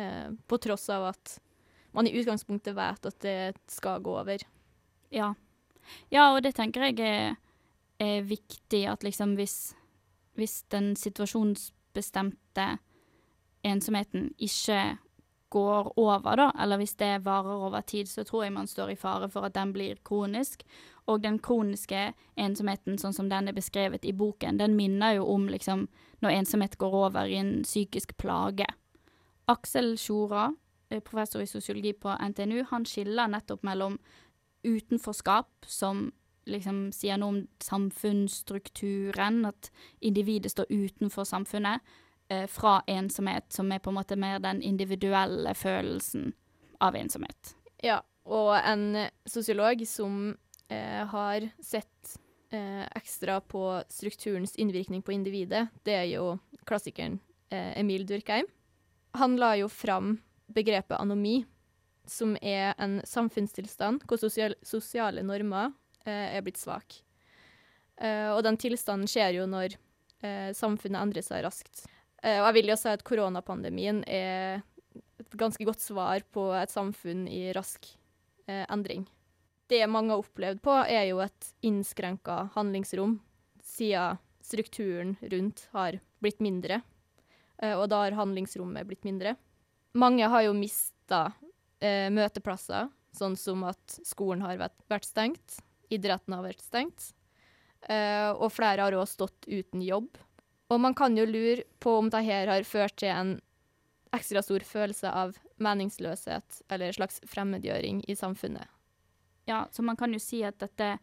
eh, 0.00 0.28
på 0.46 0.60
tross 0.64 0.88
av 0.92 1.10
at 1.12 1.38
man 1.96 2.08
i 2.08 2.14
utgangspunktet 2.20 2.76
vet 2.76 3.08
at 3.08 3.20
det 3.24 3.56
skal 3.72 4.04
gå 4.04 4.16
over. 4.20 4.42
Ja. 5.12 5.34
Ja, 6.12 6.30
og 6.34 6.42
det 6.44 6.56
tenker 6.58 6.88
jeg 6.88 7.00
er, 7.00 7.36
er 8.02 8.26
viktig, 8.28 8.84
at 8.90 9.04
liksom 9.06 9.36
hvis, 9.38 9.74
hvis 10.36 10.62
den 10.72 10.94
situasjonsbestemte 10.98 12.76
ensomheten 13.66 14.30
ikke 14.36 14.98
går 15.48 15.92
over, 15.96 16.36
da, 16.36 16.50
eller 16.62 16.80
hvis 16.80 16.96
det 16.98 17.24
varer 17.24 17.66
over 17.68 17.80
tid, 17.80 18.08
så 18.08 18.24
tror 18.24 18.44
jeg 18.44 18.54
man 18.54 18.66
står 18.66 18.92
i 18.92 18.98
fare 18.98 19.28
for 19.30 19.46
at 19.46 19.54
den 19.54 19.72
blir 19.72 20.00
kronisk. 20.04 20.64
Og 21.06 21.22
den 21.22 21.38
kroniske 21.38 22.12
ensomheten, 22.34 22.98
sånn 22.98 23.14
som 23.14 23.28
den 23.30 23.48
er 23.48 23.54
beskrevet 23.54 24.04
i 24.04 24.14
boken, 24.16 24.58
den 24.58 24.74
minner 24.76 25.20
jo 25.20 25.28
om 25.36 25.46
liksom 25.48 25.86
når 26.24 26.40
ensomhet 26.40 26.78
går 26.78 26.96
over 27.06 27.30
i 27.30 27.38
en 27.38 27.60
psykisk 27.62 28.16
plage. 28.18 28.66
Aksel 29.46 29.94
Sjora, 29.98 30.48
eh, 30.90 31.00
professor 31.00 31.40
i 31.42 31.46
sosiologi 31.46 31.92
på 31.92 32.10
NTNU, 32.10 32.64
han 32.70 32.84
skiller 32.84 33.30
nettopp 33.30 33.62
mellom 33.62 33.98
utenforskap, 34.66 35.48
som 35.66 36.10
liksom 36.46 36.90
sier 36.94 37.18
noe 37.18 37.28
om 37.28 37.40
samfunnsstrukturen, 37.62 39.44
at 39.46 39.70
individet 40.00 40.50
står 40.50 40.70
utenfor 40.70 41.26
samfunnet, 41.26 41.82
eh, 42.28 42.46
fra 42.50 42.80
ensomhet, 42.86 43.52
som 43.52 43.72
er 43.72 43.82
på 43.82 43.92
en 43.92 43.98
måte 43.98 44.16
mer 44.16 44.38
den 44.42 44.62
individuelle 44.62 45.54
følelsen. 45.54 46.34
av 46.78 46.92
ensomhet. 46.96 47.54
Ja, 47.80 48.02
og 48.28 48.50
en 48.58 49.06
sosiolog 49.24 49.80
som 49.88 50.36
eh, 50.68 51.06
har 51.08 51.46
sett 51.64 52.18
eh, 52.50 52.84
ekstra 52.96 53.40
på 53.40 53.62
strukturens 53.88 54.56
innvirkning 54.60 55.00
på 55.02 55.14
individet, 55.14 55.70
det 55.88 55.94
er 55.96 56.04
jo 56.10 56.34
klassikeren 56.68 57.16
eh, 57.48 57.78
Emil 57.80 58.04
Durkheim. 58.06 58.44
Han 59.16 59.38
la 59.40 59.54
jo 59.56 59.70
fram 59.72 60.18
begrepet 60.52 60.98
anomi, 61.00 61.46
som 62.06 62.36
er 62.42 62.74
en 62.78 63.00
samfunnstilstand 63.08 64.04
hvor 64.06 64.20
sosial 64.20 64.54
sosiale 64.62 65.24
normer 65.26 65.72
eh, 66.04 66.36
er 66.36 66.44
blitt 66.44 66.60
svake. 66.60 67.02
Uh, 67.96 68.36
og 68.36 68.42
den 68.44 68.58
tilstanden 68.60 69.08
skjer 69.08 69.38
jo 69.38 69.46
når 69.48 69.72
uh, 70.20 70.52
samfunnet 70.52 71.00
endrer 71.00 71.24
seg 71.24 71.40
raskt. 71.46 71.86
Eh, 72.26 72.40
og 72.40 72.48
jeg 72.48 72.58
vil 72.58 72.72
jo 72.72 72.78
si 72.80 72.90
at 72.90 73.04
koronapandemien 73.06 74.02
er 74.10 74.64
et 75.20 75.38
ganske 75.38 75.62
godt 75.66 75.82
svar 75.82 76.24
på 76.34 76.48
et 76.58 76.72
samfunn 76.72 77.26
i 77.30 77.52
rask 77.56 77.86
eh, 78.48 78.64
endring. 78.66 79.06
Det 79.70 79.82
mange 79.90 80.14
har 80.14 80.22
opplevd 80.22 80.62
på, 80.62 80.74
er 80.86 81.08
jo 81.10 81.22
et 81.22 81.50
innskrenka 81.66 82.46
handlingsrom, 82.54 83.18
siden 83.62 84.20
strukturen 84.46 85.16
rundt 85.26 85.64
har 85.74 85.98
blitt 86.22 86.42
mindre. 86.42 86.80
Eh, 87.62 87.74
og 87.74 87.88
da 87.90 88.04
har 88.04 88.18
handlingsrommet 88.18 88.86
blitt 88.86 89.06
mindre. 89.06 89.36
Mange 89.96 90.26
har 90.28 90.46
jo 90.46 90.56
mista 90.56 91.28
møteplasser, 91.76 92.86
sånn 93.12 93.34
som 93.36 93.60
at 93.68 93.98
skolen 94.04 94.40
har 94.42 94.56
vært 94.56 95.04
stengt, 95.04 95.58
idretten 95.92 96.32
har 96.32 96.44
vært 96.46 96.62
stengt. 96.64 97.10
Uh, 97.84 98.32
og 98.40 98.48
flere 98.50 98.82
har 98.82 98.96
òg 98.96 99.04
stått 99.06 99.46
uten 99.46 99.82
jobb. 99.84 100.16
Og 100.72 100.80
man 100.82 100.94
kan 100.98 101.16
jo 101.18 101.26
lure 101.28 101.62
på 101.78 101.98
om 102.00 102.08
dette 102.10 102.46
har 102.50 102.66
ført 102.66 102.96
til 102.98 103.12
en 103.12 103.36
ekstra 104.16 104.42
stor 104.42 104.64
følelse 104.66 105.10
av 105.10 105.36
meningsløshet 105.62 106.62
eller 106.70 106.88
en 106.88 106.96
slags 106.98 107.20
fremmedgjøring 107.28 108.02
i 108.08 108.16
samfunnet. 108.16 108.66
Ja, 109.46 109.66
så 109.70 109.82
man 109.82 109.96
kan 109.96 110.14
jo 110.14 110.20
si 110.22 110.42
at 110.46 110.58
dette 110.58 110.96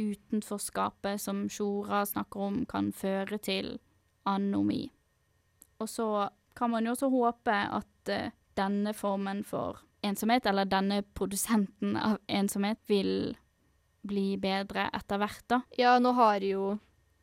utenforskapet 0.00 1.20
som 1.20 1.44
Sjora 1.52 2.06
snakker 2.08 2.40
om, 2.40 2.62
kan 2.66 2.92
føre 2.96 3.36
til 3.38 3.74
anomi. 4.24 4.86
Og 5.82 5.90
så 5.90 6.28
kan 6.56 6.72
man 6.72 6.86
jo 6.86 6.94
også 6.94 7.10
håpe 7.12 7.52
at 7.52 8.12
uh, 8.12 8.32
denne 8.56 8.94
formen 8.96 9.42
for 9.44 9.82
ensomhet, 10.02 10.46
eller 10.48 10.68
denne 10.68 11.02
produsenten 11.14 11.96
av 11.96 12.16
ensomhet, 12.28 12.80
vil 12.88 13.34
bli 14.02 14.36
bedre 14.40 14.88
etter 14.96 15.20
hvert, 15.20 15.44
da. 15.50 15.60
Ja, 15.78 15.98
nå 16.02 16.14
har 16.16 16.42
jo 16.42 16.72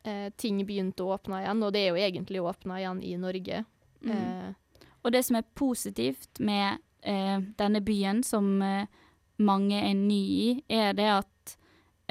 eh, 0.03 0.29
ting 0.37 0.61
begynte 0.65 1.03
å 1.03 1.15
åpne 1.15 1.43
igjen, 1.43 1.63
og 1.63 1.73
det 1.73 1.83
er 1.83 1.89
jo 1.93 2.03
egentlig 2.03 2.41
åpna 2.41 2.79
igjen 2.79 3.03
i 3.03 3.15
Norge. 3.17 3.63
Mm. 4.05 4.11
Eh, 4.15 4.53
Og 5.01 5.11
det 5.11 5.23
som 5.23 5.37
er 5.39 5.45
positivt 5.55 6.39
med 6.39 6.79
eh, 7.01 7.39
denne 7.57 7.79
byen, 7.81 8.23
som 8.23 8.61
eh, 8.61 8.87
mange 9.39 9.79
er 9.79 9.93
ny 9.95 10.19
i, 10.19 10.63
er 10.67 10.91
det 10.93 11.07
at, 11.07 11.57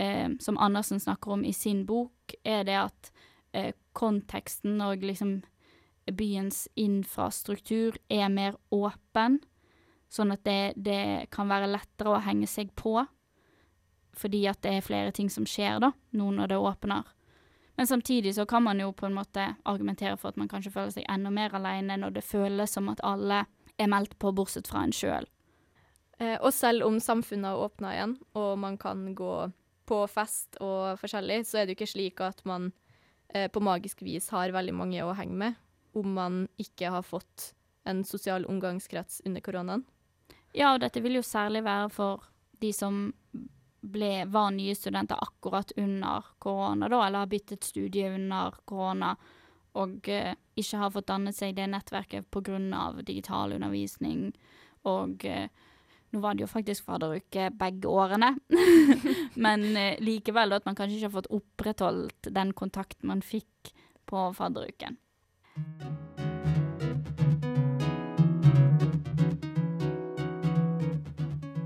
eh, 0.01 0.29
som 0.41 0.57
Andersen 0.59 1.01
snakker 1.01 1.33
om 1.33 1.45
i 1.45 1.53
sin 1.53 1.85
bok, 1.87 2.33
er 2.45 2.65
det 2.65 2.79
at 2.81 3.13
eh, 3.53 3.75
konteksten 3.93 4.81
og 4.81 5.05
liksom 5.05 5.43
byens 6.09 6.69
infrastruktur 6.77 7.99
er 8.09 8.29
mer 8.33 8.57
åpen, 8.73 9.43
sånn 10.09 10.33
at 10.33 10.45
det, 10.49 10.73
det 10.81 11.29
kan 11.31 11.49
være 11.53 11.69
lettere 11.69 12.15
å 12.17 12.25
henge 12.25 12.49
seg 12.49 12.73
på, 12.73 13.03
fordi 14.17 14.47
at 14.49 14.63
det 14.65 14.73
er 14.79 14.87
flere 14.87 15.13
ting 15.13 15.29
som 15.29 15.45
skjer 15.45 15.83
da, 15.85 15.93
nå 16.17 16.31
når 16.33 16.55
det 16.55 16.59
åpner. 16.59 17.05
Men 17.79 17.87
samtidig 17.87 18.35
så 18.35 18.47
kan 18.47 18.65
man 18.67 18.81
jo 18.83 18.91
på 18.93 19.07
en 19.07 19.15
måte 19.15 19.45
argumentere 19.71 20.17
for 20.19 20.33
at 20.33 20.39
man 20.41 20.51
kanskje 20.51 20.73
føler 20.75 20.91
seg 20.97 21.05
enda 21.07 21.31
mer 21.31 21.55
alene 21.55 21.95
når 22.03 22.17
det 22.17 22.25
føles 22.27 22.75
som 22.75 22.89
at 22.91 23.03
alle 23.07 23.45
er 23.79 23.91
meldt 23.91 24.17
på, 24.19 24.33
bortsett 24.35 24.67
fra 24.67 24.83
en 24.83 24.95
sjøl. 24.95 25.29
eh, 26.19 26.35
og 26.41 26.51
selv 26.53 26.83
om 26.89 26.99
samfunnet 26.99 27.53
har 27.53 27.63
åpna 27.69 27.93
igjen, 27.95 28.17
og 28.35 28.59
man 28.59 28.79
kan 28.83 29.15
gå 29.15 29.53
på 29.87 30.01
fest 30.11 30.59
og 30.61 30.99
forskjellig, 30.99 31.45
så 31.47 31.61
er 31.61 31.67
det 31.67 31.77
jo 31.77 31.79
ikke 31.79 31.93
slik 31.93 32.21
at 32.27 32.43
man 32.45 32.73
eh, 33.31 33.47
på 33.47 33.63
magisk 33.63 34.03
vis 34.03 34.27
har 34.35 34.51
veldig 34.51 34.75
mange 34.75 35.05
å 35.07 35.15
henge 35.15 35.39
med, 35.39 35.55
om 35.95 36.11
man 36.19 36.49
ikke 36.59 36.91
har 36.91 37.07
fått 37.07 37.53
en 37.89 38.03
sosial 38.05 38.45
omgangskrets 38.51 39.23
under 39.25 39.41
koronaen. 39.41 39.87
Ja, 40.51 40.75
og 40.75 40.83
dette 40.83 41.01
vil 41.05 41.21
jo 41.21 41.23
særlig 41.23 41.63
være 41.63 41.89
for 41.95 42.27
de 42.59 42.73
som 42.75 43.15
ble, 43.81 44.25
var 44.27 44.51
nye 44.55 44.75
studenter 44.75 45.21
akkurat 45.23 45.73
under 45.77 46.25
korona, 46.39 46.89
da, 46.89 47.03
eller 47.07 47.25
har 47.25 47.31
byttet 47.31 47.65
studie 47.65 48.11
under 48.11 48.55
korona, 48.65 49.15
og 49.79 50.09
eh, 50.11 50.35
ikke 50.59 50.81
har 50.83 50.93
fått 50.95 51.09
dannet 51.11 51.37
seg 51.37 51.55
det 51.57 51.69
nettverket 51.71 52.31
pga. 52.35 52.93
digital 53.03 53.53
undervisning. 53.53 54.33
Og 54.89 55.25
eh, 55.25 55.49
nå 56.11 56.21
var 56.25 56.35
det 56.35 56.47
jo 56.47 56.51
faktisk 56.51 56.87
faderuke 56.89 57.51
begge 57.53 57.89
årene, 57.89 58.33
men 59.45 59.77
eh, 59.77 60.01
likevel 60.01 60.57
at 60.57 60.65
man 60.65 60.79
kanskje 60.79 60.99
ikke 60.99 61.11
har 61.11 61.17
fått 61.19 61.33
opprettholdt 61.37 62.31
den 62.33 62.55
kontakten 62.57 63.11
man 63.13 63.23
fikk 63.23 63.75
på 64.09 64.31
fadderuken. 64.33 64.97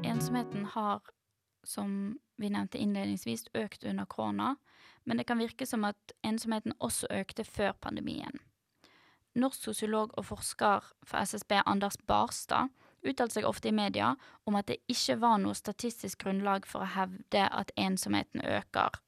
Ensomheten 0.03 0.67
har, 0.75 1.01
som 1.65 2.19
vi 2.37 2.51
nevnte 2.51 2.79
innledningsvis, 2.79 3.47
økt 3.55 3.85
under 3.85 4.05
korona, 4.05 4.57
men 5.05 5.19
det 5.19 5.27
kan 5.27 5.39
virke 5.39 5.67
som 5.67 5.85
at 5.85 6.15
ensomheten 6.27 6.75
også 6.79 7.11
økte 7.11 7.45
før 7.45 7.73
pandemien. 7.73 8.41
Norsk 9.35 9.65
sosiolog 9.65 10.13
og 10.19 10.27
forsker 10.29 10.85
for 11.05 11.25
SSB 11.25 11.63
Anders 11.67 11.97
Barstad 12.07 12.69
uttalte 13.03 13.39
seg 13.39 13.47
ofte 13.49 13.71
i 13.71 13.75
media 13.75 14.13
om 14.47 14.59
at 14.59 14.69
det 14.69 14.83
ikke 14.93 15.17
var 15.23 15.41
noe 15.43 15.57
statistisk 15.59 16.25
grunnlag 16.25 16.69
for 16.69 16.85
å 16.85 16.93
hevde 16.97 17.47
at 17.49 17.73
ensomheten 17.81 18.45
øker 18.45 19.01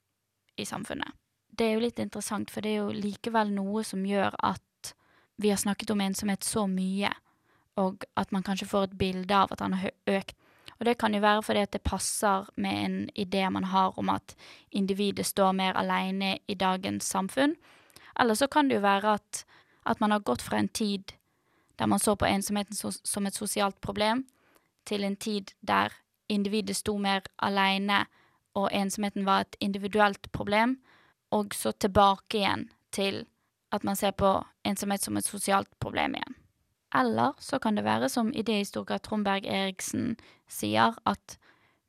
i 0.56 0.66
samfunnet. 0.66 1.12
Det 1.54 1.68
er 1.68 1.76
jo 1.76 1.84
litt 1.84 2.00
interessant, 2.02 2.50
for 2.50 2.64
det 2.64 2.72
er 2.72 2.80
jo 2.82 2.94
likevel 2.96 3.52
noe 3.54 3.84
som 3.86 4.02
gjør 4.06 4.34
at 4.42 4.94
vi 5.36 5.50
har 5.50 5.60
snakket 5.60 5.92
om 5.94 6.02
ensomhet 6.02 6.46
så 6.46 6.66
mye, 6.70 7.10
og 7.78 8.06
at 8.18 8.32
man 8.34 8.42
kanskje 8.46 8.68
får 8.70 8.88
et 8.88 8.98
bilde 8.98 9.34
av 9.34 9.52
at 9.54 9.62
han 9.62 9.76
har 9.78 9.94
økt. 10.10 10.34
Og 10.78 10.86
det 10.86 10.98
kan 10.98 11.14
jo 11.14 11.20
være 11.20 11.42
fordi 11.42 11.60
at 11.60 11.72
det 11.72 11.82
passer 11.82 12.48
med 12.56 12.84
en 12.84 13.10
idé 13.18 13.48
man 13.50 13.64
har 13.64 13.98
om 13.98 14.08
at 14.10 14.34
individet 14.70 15.26
står 15.26 15.52
mer 15.52 15.72
alene 15.72 16.38
i 16.48 16.54
dagens 16.54 17.04
samfunn. 17.04 17.54
Eller 18.20 18.34
så 18.34 18.46
kan 18.46 18.68
det 18.68 18.74
jo 18.74 18.80
være 18.80 19.14
at, 19.14 19.44
at 19.86 20.00
man 20.00 20.10
har 20.10 20.18
gått 20.18 20.42
fra 20.42 20.58
en 20.58 20.68
tid 20.68 21.12
der 21.78 21.86
man 21.86 21.98
så 21.98 22.14
på 22.14 22.24
ensomheten 22.24 22.74
so 22.74 22.90
som 23.04 23.26
et 23.26 23.34
sosialt 23.34 23.80
problem, 23.80 24.26
til 24.86 25.04
en 25.04 25.16
tid 25.16 25.50
der 25.60 25.92
individet 26.28 26.76
sto 26.76 26.98
mer 26.98 27.20
alene 27.38 28.04
og 28.54 28.70
ensomheten 28.72 29.26
var 29.26 29.40
et 29.40 29.56
individuelt 29.60 30.32
problem, 30.32 30.78
og 31.30 31.54
så 31.54 31.72
tilbake 31.72 32.38
igjen 32.38 32.68
til 32.92 33.24
at 33.72 33.84
man 33.84 33.96
ser 33.96 34.10
på 34.10 34.44
ensomhet 34.64 35.02
som 35.02 35.16
et 35.16 35.26
sosialt 35.26 35.70
problem 35.80 36.14
igjen. 36.14 36.43
Eller 36.94 37.32
så 37.38 37.58
kan 37.58 37.76
det 37.76 37.84
være 37.84 38.08
som 38.08 38.32
idéhistoriker 38.32 38.98
Tromberg 38.98 39.42
Berg 39.42 39.52
Eriksen 39.52 40.16
sier, 40.48 40.94
at 41.06 41.38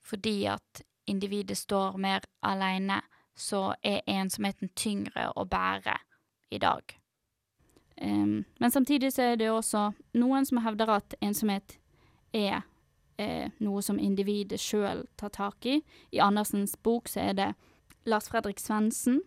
fordi 0.06 0.46
at 0.46 0.84
individet 1.08 1.58
står 1.58 1.98
mer 1.98 2.20
alene, 2.44 3.02
så 3.36 3.76
er 3.84 4.02
ensomheten 4.08 4.70
tyngre 4.76 5.32
å 5.36 5.46
bære 5.46 5.98
i 6.52 6.58
dag. 6.58 6.82
Um, 8.02 8.46
men 8.60 8.72
samtidig 8.72 9.14
så 9.14 9.22
er 9.22 9.36
det 9.36 9.52
også 9.52 9.92
noen 10.14 10.46
som 10.46 10.58
hevder 10.64 10.90
at 10.98 11.16
ensomhet 11.22 11.78
er 12.34 12.64
eh, 13.18 13.52
noe 13.64 13.82
som 13.82 14.00
individet 14.00 14.60
sjøl 14.60 15.06
tar 15.20 15.32
tak 15.36 15.66
i. 15.66 15.80
I 16.12 16.20
Andersens 16.24 16.76
bok 16.84 17.10
så 17.12 17.30
er 17.30 17.38
det 17.38 17.50
Lars 18.06 18.28
Fredrik 18.32 18.60
Svendsen 18.60 19.22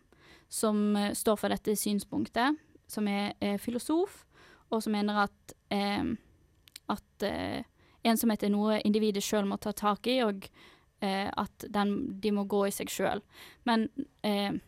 som 0.48 0.96
eh, 0.96 1.14
står 1.16 1.40
for 1.40 1.52
dette 1.52 1.76
synspunktet, 1.76 2.58
som 2.88 3.08
er 3.08 3.34
eh, 3.40 3.58
filosof, 3.60 4.24
og 4.70 4.82
som 4.84 4.94
mener 4.96 5.24
at, 5.24 5.54
eh, 5.74 6.14
at 6.88 7.26
eh, 7.26 7.62
ensomhet 8.06 8.44
er 8.44 8.52
noe 8.52 8.80
individet 8.84 9.24
sjøl 9.24 9.48
må 9.48 9.58
ta 9.62 9.72
tak 9.76 10.06
i, 10.10 10.20
og 10.26 10.48
eh, 11.00 11.28
at 11.28 11.68
den, 11.74 12.20
de 12.20 12.32
må 12.34 12.44
gå 12.44 12.66
i 12.68 12.74
seg 12.74 12.92
sjøl. 12.92 13.22
Men 13.68 13.88
eh, 14.26 14.58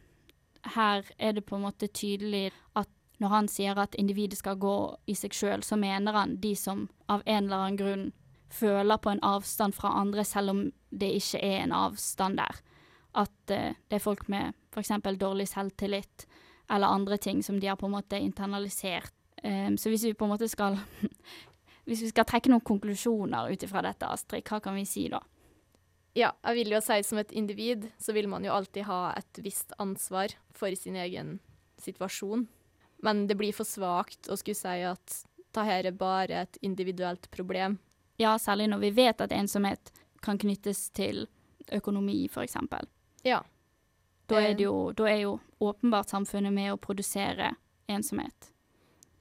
her 0.77 1.13
er 1.19 1.37
det 1.37 1.47
på 1.49 1.57
en 1.57 1.67
måte 1.69 1.89
tydelig 1.89 2.51
at 2.79 2.89
når 3.21 3.35
han 3.35 3.51
sier 3.53 3.79
at 3.79 3.97
individet 4.01 4.39
skal 4.41 4.57
gå 4.61 4.77
i 5.11 5.17
seg 5.19 5.37
sjøl, 5.37 5.65
så 5.65 5.77
mener 5.77 6.17
han 6.17 6.39
de 6.41 6.55
som 6.57 6.89
av 7.09 7.25
en 7.27 7.45
eller 7.45 7.57
annen 7.57 7.81
grunn 7.81 8.07
føler 8.51 8.99
på 8.99 9.13
en 9.13 9.23
avstand 9.23 9.77
fra 9.77 9.93
andre, 10.01 10.25
selv 10.25 10.55
om 10.55 10.63
det 10.91 11.13
ikke 11.21 11.43
er 11.45 11.61
en 11.63 11.75
avstand 11.77 12.41
der. 12.41 12.63
At 13.21 13.53
eh, 13.53 13.77
det 13.89 13.99
er 14.01 14.05
folk 14.05 14.27
med 14.33 14.55
f.eks. 14.75 14.93
dårlig 15.21 15.49
selvtillit, 15.51 16.27
eller 16.71 16.87
andre 16.87 17.19
ting 17.19 17.43
som 17.43 17.59
de 17.61 17.67
har 17.67 17.77
på 17.77 17.89
en 17.91 17.97
måte 17.99 18.19
internalisert. 18.19 19.13
Em, 19.42 19.76
så 19.79 19.90
hvis 19.92 20.05
vi 20.05 20.14
på 20.14 20.26
en 20.26 20.35
måte 20.35 20.48
skal 20.50 20.76
Hvis 21.88 22.03
vi 22.05 22.11
skal 22.11 22.26
trekke 22.29 22.50
noen 22.53 22.62
konklusjoner 22.62 23.50
ut 23.50 23.62
ifra 23.64 23.81
dette, 23.83 24.07
Astrid, 24.07 24.44
hva 24.46 24.61
kan 24.62 24.76
vi 24.76 24.85
si 24.87 25.09
da? 25.11 25.18
Ja, 26.14 26.29
jeg 26.44 26.59
vil 26.61 26.74
jo 26.74 26.81
si 26.85 26.98
som 27.07 27.18
et 27.22 27.33
individ 27.35 27.88
så 27.98 28.14
vil 28.14 28.29
man 28.31 28.44
jo 28.46 28.53
alltid 28.55 28.85
ha 28.87 29.14
et 29.18 29.40
visst 29.42 29.72
ansvar 29.83 30.35
for 30.55 30.74
sin 30.79 30.98
egen 31.00 31.38
situasjon. 31.83 32.44
Men 33.03 33.24
det 33.26 33.38
blir 33.40 33.57
for 33.57 33.66
svakt 33.66 34.29
å 34.29 34.37
skulle 34.38 34.59
si 34.59 34.85
at 34.87 35.16
dette 35.50 35.79
er 35.81 35.90
bare 35.98 36.44
et 36.44 36.59
individuelt 36.62 37.31
problem. 37.35 37.79
Ja, 38.20 38.37
særlig 38.38 38.68
når 38.70 38.85
vi 38.85 38.90
vet 39.00 39.24
at 39.24 39.33
ensomhet 39.33 39.90
kan 40.22 40.38
knyttes 40.38 40.90
til 40.94 41.24
økonomi, 41.72 42.29
f.eks. 42.29 42.59
Ja. 43.24 43.40
Da 44.31 44.38
er 44.38 44.55
det 44.55 44.66
jo, 44.68 44.92
da 44.94 45.09
er 45.11 45.24
jo 45.24 45.38
åpenbart 45.59 46.12
samfunnet 46.12 46.55
med 46.55 46.74
å 46.74 46.79
produsere 46.79 47.55
ensomhet. 47.90 48.53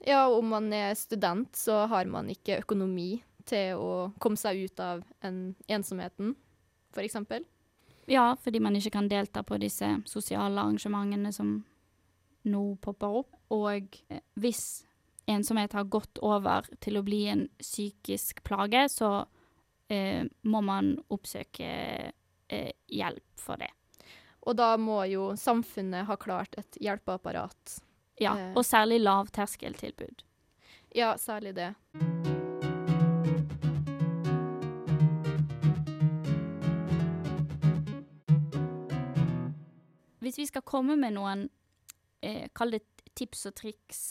Ja, 0.06 0.28
om 0.28 0.48
man 0.48 0.72
er 0.72 0.94
student, 0.96 1.56
så 1.56 1.84
har 1.90 2.08
man 2.08 2.30
ikke 2.32 2.62
økonomi 2.62 3.22
til 3.48 3.80
å 3.80 4.10
komme 4.22 4.38
seg 4.40 4.64
ut 4.64 4.80
av 4.80 5.02
en 5.24 5.40
ensomheten, 5.68 6.34
eksempel. 6.96 7.44
Ja, 8.10 8.34
fordi 8.42 8.60
man 8.60 8.76
ikke 8.76 8.94
kan 8.96 9.08
delta 9.08 9.42
på 9.46 9.58
disse 9.60 9.86
sosiale 10.08 10.62
arrangementene 10.62 11.32
som 11.32 11.60
nå 12.48 12.62
popper 12.82 13.20
opp. 13.20 13.36
Og 13.54 13.98
eh, 14.08 14.22
hvis 14.40 14.84
ensomhet 15.30 15.76
har 15.76 15.90
gått 15.90 16.18
over 16.24 16.66
til 16.82 16.98
å 16.98 17.04
bli 17.06 17.24
en 17.30 17.44
psykisk 17.60 18.42
plage, 18.46 18.86
så 18.90 19.12
eh, 19.92 20.24
må 20.42 20.62
man 20.66 20.96
oppsøke 21.12 21.68
eh, 21.70 22.72
hjelp 22.90 23.38
for 23.38 23.60
det. 23.62 23.70
Og 24.48 24.56
da 24.56 24.72
må 24.80 25.02
jo 25.10 25.30
samfunnet 25.36 26.08
ha 26.08 26.16
klart 26.18 26.56
et 26.58 26.80
hjelpeapparat. 26.80 27.78
Ja, 28.20 28.34
Eh. 28.36 28.52
og 28.56 28.64
særlig 28.64 29.00
lavterskeltilbud. 29.00 30.22
Ja, 30.94 31.14
særlig 31.16 31.54
det. 31.56 31.74
Hvis 40.20 40.38
vi 40.38 40.46
skal 40.46 40.64
komme 40.68 40.96
med 41.00 41.16
noen, 41.16 41.46
eh, 42.22 42.48
kall 42.54 42.76
det 42.76 42.82
tips 43.16 43.46
og 43.50 43.54
triks 43.58 44.02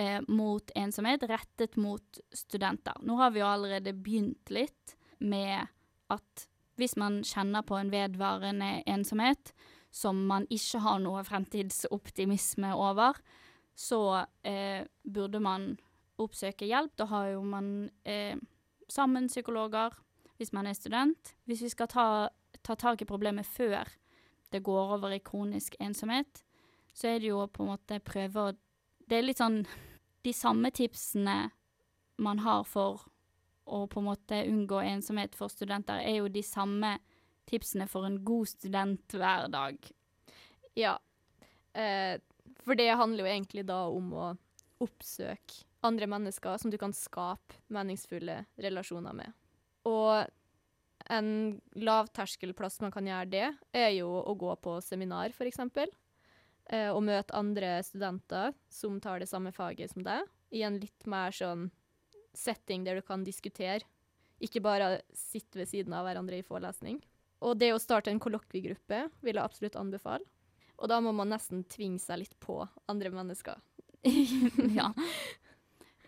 eh, 0.00 0.20
mot 0.28 0.70
ensomhet, 0.78 1.22
rettet 1.28 1.76
mot 1.76 2.20
studenter. 2.34 2.96
Nå 3.04 3.16
har 3.20 3.30
vi 3.34 3.42
jo 3.42 3.46
allerede 3.50 3.92
begynt 3.92 4.50
litt 4.50 4.94
med 5.20 5.68
at 6.10 6.46
hvis 6.80 6.96
man 6.96 7.20
kjenner 7.26 7.62
på 7.66 7.76
en 7.76 7.90
vedvarende 7.92 8.80
ensomhet 8.88 9.52
som 9.90 10.26
man 10.26 10.46
ikke 10.50 10.80
har 10.84 11.00
noe 11.02 11.22
fremtidsoptimisme 11.26 12.72
over, 12.78 13.18
så 13.74 14.26
eh, 14.46 14.86
burde 15.02 15.40
man 15.42 15.72
oppsøke 16.20 16.68
hjelp. 16.68 16.94
Da 17.00 17.08
har 17.10 17.32
jo 17.32 17.42
man 17.46 17.90
eh, 18.04 18.36
sammen 18.90 19.28
psykologer 19.30 19.96
hvis 20.40 20.52
man 20.56 20.68
er 20.68 20.76
student. 20.76 21.34
Hvis 21.44 21.64
vi 21.64 21.72
skal 21.72 21.90
ta, 21.90 22.06
ta 22.62 22.76
tak 22.78 23.02
i 23.02 23.08
problemet 23.08 23.48
før 23.48 23.88
det 24.50 24.62
går 24.66 24.96
over 24.96 25.14
i 25.14 25.22
kronisk 25.22 25.76
ensomhet, 25.80 26.42
så 26.94 27.12
er 27.12 27.20
det 27.22 27.30
jo 27.30 27.44
på 27.46 27.64
en 27.64 27.72
måte 27.74 28.02
prøve 28.02 28.48
å 28.48 28.58
Det 29.10 29.18
er 29.18 29.24
litt 29.26 29.40
sånn 29.40 29.64
de 30.22 30.32
samme 30.32 30.70
tipsene 30.70 31.50
man 32.22 32.42
har 32.44 32.62
for 32.62 33.00
å 33.66 33.80
på 33.90 33.98
en 33.98 34.06
måte 34.06 34.38
unngå 34.46 34.78
ensomhet 34.86 35.34
for 35.34 35.50
studenter, 35.50 35.98
er 35.98 36.20
jo 36.20 36.28
de 36.30 36.42
samme 36.46 36.92
tipsene 37.48 37.86
for 37.90 38.06
en 38.06 38.20
god 38.24 38.48
studenthverdag. 38.48 39.90
Ja. 40.78 40.98
Eh, 41.72 42.20
for 42.64 42.78
det 42.78 42.90
handler 42.90 43.24
jo 43.24 43.30
egentlig 43.30 43.64
da 43.68 43.84
om 43.88 44.12
å 44.14 44.26
oppsøke 44.80 45.64
andre 45.86 46.08
mennesker 46.10 46.58
som 46.60 46.72
du 46.72 46.78
kan 46.80 46.92
skape 46.96 47.60
meningsfulle 47.72 48.44
relasjoner 48.60 49.16
med. 49.16 49.32
Og 49.88 50.28
en 51.10 51.30
lavterskelplass 51.80 52.80
man 52.84 52.92
kan 52.94 53.08
gjøre 53.08 53.30
det, 53.32 53.46
er 53.72 53.90
jo 53.96 54.10
å 54.20 54.34
gå 54.38 54.52
på 54.62 54.76
seminar, 54.84 55.32
f.eks. 55.34 55.62
Eh, 56.70 56.90
og 56.92 57.02
møte 57.06 57.34
andre 57.36 57.78
studenter 57.86 58.54
som 58.70 59.00
tar 59.02 59.22
det 59.22 59.30
samme 59.30 59.52
faget 59.56 59.94
som 59.94 60.04
deg, 60.06 60.28
i 60.54 60.62
en 60.66 60.78
litt 60.82 61.06
mer 61.10 61.34
sånn 61.34 61.68
setting 62.36 62.84
der 62.86 63.00
du 63.00 63.06
kan 63.06 63.24
diskutere. 63.26 63.86
Ikke 64.40 64.62
bare 64.64 65.00
sitte 65.16 65.60
ved 65.60 65.68
siden 65.68 65.94
av 65.96 66.06
hverandre 66.06 66.38
i 66.38 66.46
forelesning. 66.46 67.00
Og 67.40 67.56
det 67.60 67.72
å 67.72 67.80
starte 67.80 68.12
en 68.12 68.20
kollokviegruppe 68.20 69.06
vil 69.24 69.38
jeg 69.38 69.44
absolutt 69.44 69.78
anbefale. 69.80 70.26
Og 70.80 70.88
da 70.88 71.00
må 71.04 71.12
man 71.12 71.32
nesten 71.32 71.64
tvinge 71.68 72.00
seg 72.00 72.22
litt 72.22 72.36
på 72.40 72.62
andre 72.90 73.12
mennesker. 73.12 73.60
ja. 74.78 74.92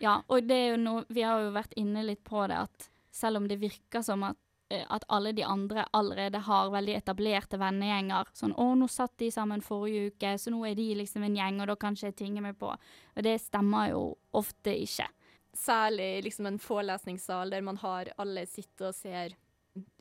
ja, 0.01 0.15
og 0.27 0.47
det 0.49 0.55
er 0.57 0.71
jo 0.71 0.77
noe 0.81 1.03
Vi 1.13 1.21
har 1.21 1.43
jo 1.43 1.51
vært 1.53 1.75
inne 1.77 2.01
litt 2.07 2.23
på 2.25 2.41
det 2.49 2.57
at 2.65 2.87
selv 3.13 3.37
om 3.37 3.45
det 3.45 3.59
virker 3.61 4.01
som 4.01 4.23
at, 4.25 4.39
eh, 4.73 4.81
at 4.89 5.05
alle 5.13 5.35
de 5.37 5.45
andre 5.45 5.85
allerede 5.93 6.41
har 6.47 6.71
veldig 6.73 6.95
etablerte 6.97 7.59
vennegjenger 7.61 8.31
Sånn 8.33 8.55
'Å, 8.57 8.65
nå 8.73 8.89
satt 8.89 9.13
de 9.21 9.29
sammen 9.31 9.61
forrige 9.61 10.09
uke, 10.09 10.33
så 10.41 10.49
nå 10.49 10.63
er 10.65 10.73
de 10.75 10.87
liksom 11.03 11.27
en 11.27 11.37
gjeng, 11.37 11.61
og 11.61 11.69
da 11.69 11.75
kan 11.75 11.93
ikke 11.93 12.09
jeg 12.09 12.17
tvinge 12.23 12.41
meg 12.41 12.57
på.' 12.57 12.73
Og 12.73 13.21
det 13.23 13.37
stemmer 13.41 13.91
jo 13.93 14.17
ofte 14.33 14.73
ikke. 14.73 15.05
Særlig 15.53 16.23
liksom 16.25 16.49
en 16.49 16.57
forelesningssal 16.57 17.53
der 17.53 17.61
man 17.61 17.77
har 17.77 18.09
alle 18.17 18.47
sitter 18.49 18.89
og 18.89 18.95
ser 18.97 19.37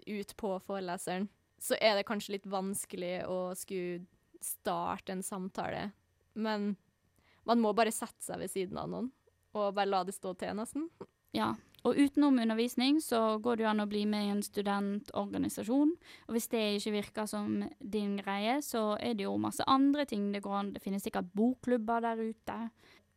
ut 0.07 0.37
på 0.37 0.55
foreleseren. 0.67 1.29
Så 1.63 1.79
er 1.81 1.97
det 1.97 2.07
kanskje 2.09 2.37
litt 2.37 2.49
vanskelig 2.51 3.23
å 3.31 3.53
skulle 3.59 4.05
starte 4.43 5.15
en 5.15 5.23
samtale. 5.23 5.91
Men 6.35 6.75
man 7.47 7.63
må 7.63 7.73
bare 7.77 7.95
sette 7.95 8.23
seg 8.25 8.43
ved 8.43 8.51
siden 8.51 8.81
av 8.81 8.91
noen 8.91 9.13
og 9.53 9.75
bare 9.77 9.91
la 9.91 10.01
det 10.05 10.15
stå 10.17 10.33
til, 10.41 10.55
nesten. 10.57 10.89
Ja. 11.37 11.53
Og 11.83 11.99
utenom 11.99 12.39
undervisning 12.39 13.01
så 13.03 13.41
går 13.43 13.59
det 13.59 13.65
jo 13.65 13.71
an 13.73 13.83
å 13.83 13.89
bli 13.91 14.05
med 14.09 14.27
i 14.27 14.31
en 14.33 14.43
studentorganisasjon. 14.47 15.93
Og 16.29 16.37
hvis 16.37 16.49
det 16.53 16.63
ikke 16.79 16.95
virker 16.95 17.29
som 17.29 17.57
din 17.81 18.15
greie, 18.21 18.61
så 18.63 18.93
er 19.03 19.17
det 19.19 19.27
jo 19.27 19.35
masse 19.43 19.67
andre 19.67 20.07
ting 20.09 20.31
det 20.33 20.45
går 20.45 20.59
an. 20.61 20.73
Det 20.77 20.83
finnes 20.85 21.03
sikkert 21.05 21.33
bokklubber 21.35 22.05
der 22.05 22.23
ute. 22.23 22.59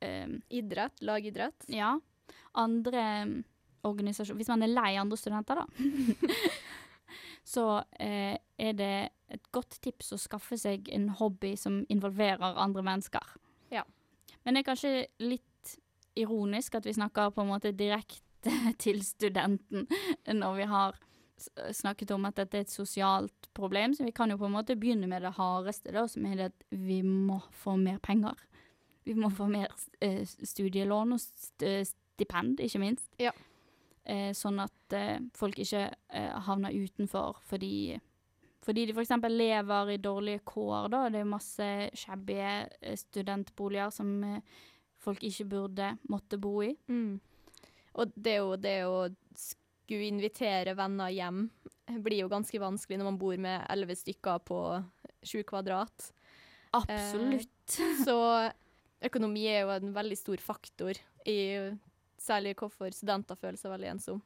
Um, 0.01 0.39
Idrett, 0.49 0.99
lagidrett. 1.05 1.69
ja. 1.71 1.95
Andre 2.55 3.03
um, 3.27 3.37
organisasjoner 3.85 4.39
Hvis 4.39 4.51
man 4.51 4.65
er 4.65 4.73
lei 4.73 4.95
andre 4.99 5.17
studenter, 5.19 5.61
da. 5.61 5.65
så 7.55 7.65
eh, 8.01 8.37
er 8.57 8.77
det 8.77 8.93
et 9.35 9.49
godt 9.53 9.79
tips 9.85 10.13
å 10.15 10.21
skaffe 10.21 10.57
seg 10.57 10.89
en 10.93 11.09
hobby 11.19 11.55
som 11.59 11.83
involverer 11.93 12.57
andre 12.61 12.83
mennesker. 12.85 13.35
Ja. 13.73 13.83
Men 14.43 14.55
det 14.55 14.63
er 14.63 14.69
kanskje 14.71 14.93
litt 15.23 15.75
ironisk 16.15 16.77
at 16.77 16.85
vi 16.87 16.95
snakker 16.95 17.33
på 17.35 17.43
en 17.43 17.51
måte 17.51 17.73
direkte 17.75 18.53
til 18.83 19.01
studenten 19.05 19.87
når 20.29 20.61
vi 20.61 20.69
har 20.69 21.01
snakket 21.75 22.11
om 22.15 22.25
at 22.29 22.37
dette 22.39 22.57
er 22.57 22.63
et 22.65 22.71
sosialt 22.71 23.49
problem, 23.55 23.93
så 23.93 24.05
vi 24.07 24.13
kan 24.15 24.31
jo 24.31 24.37
på 24.39 24.47
en 24.47 24.55
måte 24.55 24.77
begynne 24.79 25.07
med 25.11 25.25
det 25.25 25.33
hardeste, 25.35 25.91
da, 25.91 26.05
som 26.07 26.25
er 26.29 26.37
det 26.39 26.51
at 26.51 26.67
vi 26.71 27.01
må 27.03 27.41
få 27.63 27.75
mer 27.79 27.99
penger. 28.03 28.39
Vi 29.05 29.13
må 29.13 29.29
få 29.29 29.47
mer 29.51 29.73
eh, 30.01 30.23
studielån 30.25 31.13
og 31.15 31.21
stipend, 31.21 32.63
ikke 32.63 32.81
minst. 32.81 33.09
Ja. 33.21 33.35
Eh, 34.05 34.31
sånn 34.37 34.59
at 34.61 34.93
eh, 34.93 35.17
folk 35.33 35.57
ikke 35.57 35.87
eh, 35.89 36.33
havner 36.45 36.75
utenfor 36.77 37.39
fordi 37.49 37.97
fordi 38.65 38.87
de 38.89 38.95
f.eks. 38.95 39.11
lever 39.29 39.91
i 39.93 40.01
dårlige 40.01 40.41
kår, 40.45 40.87
da. 40.89 41.03
Det 41.13 41.19
er 41.21 41.27
masse 41.29 41.67
shabby 41.97 42.39
eh, 42.41 42.95
studentboliger 42.97 43.93
som 43.93 44.09
eh, 44.25 44.55
folk 45.01 45.21
ikke 45.25 45.45
burde 45.49 45.91
måtte 46.09 46.39
bo 46.41 46.55
i. 46.65 46.71
Mm. 46.89 47.19
Og 47.95 48.15
det 48.17 48.39
jo 48.39 48.55
det 48.57 48.79
å 48.89 49.05
skulle 49.37 50.09
invitere 50.09 50.73
venner 50.77 51.13
hjem 51.13 51.45
blir 52.01 52.23
jo 52.23 52.31
ganske 52.31 52.59
vanskelig 52.61 52.97
når 52.97 53.09
man 53.11 53.19
bor 53.21 53.37
med 53.41 53.67
elleve 53.69 53.97
stykker 53.97 54.41
på 54.49 54.59
sju 55.25 55.43
kvadrat. 55.45 56.09
Absolutt. 56.73 57.77
Så 58.05 58.17
økonomi 59.05 59.45
er 59.49 59.63
jo 59.63 59.75
en 59.75 59.93
veldig 59.95 60.17
stor 60.17 60.41
faktor 60.41 60.97
i 61.29 61.39
særlig 62.21 62.55
hvorfor 62.59 62.93
studenter 62.95 63.39
føler 63.39 63.59
seg 63.59 63.73
veldig 63.73 63.91
ensomme. 63.95 64.23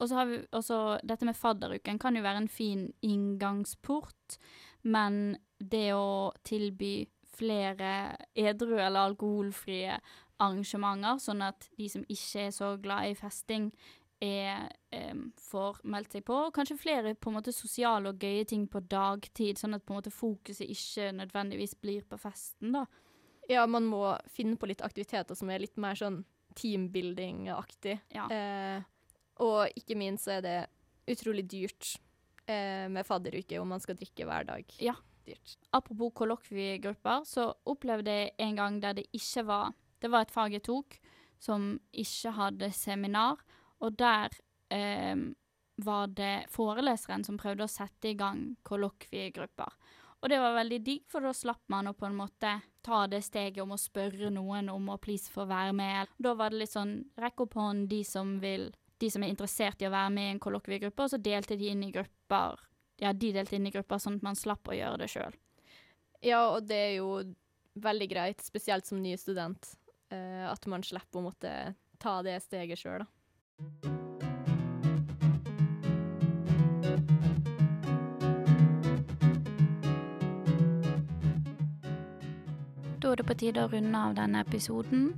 Og 0.00 0.08
så 0.08 0.16
har 0.16 0.28
vi 0.30 0.38
også 0.56 0.80
dette 1.04 1.26
med 1.28 1.36
fadderuken 1.36 1.98
kan 2.00 2.16
jo 2.16 2.24
være 2.24 2.46
en 2.46 2.48
fin 2.48 2.86
inngangsport, 3.04 4.38
men 4.88 5.36
det 5.60 5.90
å 5.92 6.32
tilby 6.46 7.04
flere 7.36 8.16
edru 8.32 8.78
eller 8.78 9.10
alkoholfrie 9.10 9.98
arrangementer, 10.40 11.20
sånn 11.20 11.44
at 11.44 11.68
de 11.76 11.88
som 11.92 12.04
ikke 12.08 12.46
er 12.46 12.54
så 12.56 12.74
glad 12.80 13.10
i 13.10 13.18
festing, 13.18 13.68
er, 14.20 14.68
um, 14.92 15.30
får 15.40 15.80
meldt 15.88 16.16
seg 16.16 16.24
på. 16.28 16.38
Kanskje 16.52 16.76
flere 16.80 17.14
på 17.16 17.30
en 17.30 17.38
måte 17.38 17.54
sosiale 17.56 18.12
og 18.12 18.20
gøye 18.20 18.44
ting 18.48 18.66
på 18.68 18.82
dagtid, 18.84 19.60
sånn 19.60 19.76
at 19.76 19.84
på 19.84 19.94
en 19.94 20.00
måte 20.00 20.12
fokuset 20.12 20.68
ikke 20.68 21.08
nødvendigvis 21.16 21.76
blir 21.80 22.04
på 22.08 22.20
festen, 22.20 22.74
da. 22.76 22.84
Ja, 23.50 23.64
man 23.66 23.88
må 23.88 24.04
finne 24.30 24.60
på 24.60 24.68
litt 24.70 24.84
aktiviteter 24.84 25.34
som 25.34 25.50
er 25.50 25.64
litt 25.64 25.80
mer 25.80 25.96
sånn 25.98 26.20
teambuilding-aktig. 26.58 27.98
Ja. 28.14 28.26
Eh, 28.32 28.82
og 29.44 29.78
ikke 29.78 29.96
minst 29.98 30.26
så 30.26 30.38
er 30.38 30.44
det 30.44 30.58
utrolig 31.10 31.46
dyrt 31.50 31.94
eh, 32.46 32.86
med 32.92 33.06
fadderuke 33.06 33.60
om 33.60 33.72
man 33.74 33.82
skal 33.82 33.98
drikke 33.98 34.26
hver 34.28 34.48
dag. 34.48 34.76
Ja. 34.82 34.96
Dyrt. 35.26 35.58
Apropos 35.76 36.14
kollokviegrupper, 36.16 37.26
så 37.28 37.50
opplevde 37.68 38.14
jeg 38.14 38.34
en 38.40 38.56
gang 38.56 38.78
der 38.82 38.96
det 38.96 39.04
ikke 39.12 39.44
var 39.46 39.74
Det 40.00 40.08
var 40.08 40.24
et 40.24 40.32
fag 40.32 40.54
jeg 40.56 40.64
tok 40.64 40.96
som 41.40 41.74
ikke 41.92 42.30
hadde 42.32 42.70
seminar, 42.72 43.40
og 43.80 43.98
der 43.98 44.32
eh, 44.72 45.16
var 45.76 46.06
det 46.12 46.48
foreleseren 46.52 47.24
som 47.24 47.38
prøvde 47.40 47.66
å 47.66 47.70
sette 47.70 48.12
i 48.12 48.16
gang 48.16 48.56
kollokviegrupper. 48.64 49.76
Og 50.20 50.28
det 50.28 50.40
var 50.40 50.58
veldig 50.58 50.80
digg, 50.84 51.06
for 51.08 51.24
da 51.24 51.32
slapp 51.32 51.62
man 51.72 51.88
å 51.88 51.96
på 51.96 52.04
en 52.08 52.18
måte 52.18 52.58
ta 52.84 53.04
det 53.08 53.22
steget 53.24 53.62
om 53.62 53.72
å 53.72 53.80
spørre 53.80 54.28
noen 54.32 54.68
om 54.72 54.92
å 54.92 54.98
please 55.00 55.32
få 55.32 55.46
være 55.48 55.72
med. 55.76 56.12
Da 56.20 56.34
var 56.36 56.52
det 56.52 56.62
litt 56.62 56.74
sånn 56.74 56.94
rekk 57.20 57.46
opp 57.46 57.56
hånd 57.60 57.88
de 57.88 58.02
som 58.04 58.36
vil 58.42 58.68
de 59.00 59.08
som 59.10 59.24
er 59.24 59.32
interessert 59.32 59.80
i 59.80 59.88
å 59.88 59.92
være 59.94 60.12
med 60.12 60.26
i 60.26 60.32
en 60.34 60.42
kollokviegruppe, 60.44 61.06
og 61.06 61.12
så 61.12 61.20
delte 61.24 61.56
de 61.56 61.70
inn 61.72 61.86
i 61.86 61.92
grupper. 61.94 62.60
Ja, 63.00 63.14
de 63.16 63.30
delte 63.32 63.56
inn 63.56 63.68
i 63.68 63.72
grupper 63.72 64.00
sånn 64.02 64.18
at 64.20 64.26
man 64.26 64.36
slapp 64.36 64.68
å 64.68 64.76
gjøre 64.76 65.00
det 65.00 65.08
sjøl. 65.08 65.38
Ja, 66.20 66.42
og 66.50 66.66
det 66.68 66.80
er 66.90 66.92
jo 66.98 67.14
veldig 67.80 68.10
greit, 68.10 68.44
spesielt 68.44 68.84
som 68.88 69.00
ny 69.00 69.14
student, 69.16 69.72
eh, 70.12 70.44
at 70.44 70.68
man 70.68 70.84
slipper 70.84 71.22
å 71.22 71.30
måtte 71.30 71.54
ta 72.00 72.20
det 72.26 72.36
steget 72.44 72.82
sjøl, 72.82 73.06
da. 73.06 73.99
Det 83.20 83.28
på 83.28 83.36
tide 83.42 83.64
å 83.64 83.70
runde 83.70 84.00
av 84.00 84.16
denne 84.16 84.42
episoden. 84.44 85.12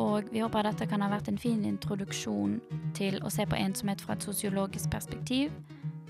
Og 0.00 0.30
vi 0.32 0.42
håper 0.42 0.66
dette 0.66 0.88
kan 0.90 1.04
ha 1.04 1.10
vært 1.12 1.28
en 1.30 1.38
fin 1.38 1.62
introduksjon 1.68 2.58
til 2.96 3.20
å 3.22 3.30
se 3.30 3.46
på 3.46 3.58
ensomhet 3.58 4.02
fra 4.02 4.16
et 4.16 4.26
sosiologisk 4.26 4.90
perspektiv. 4.90 5.52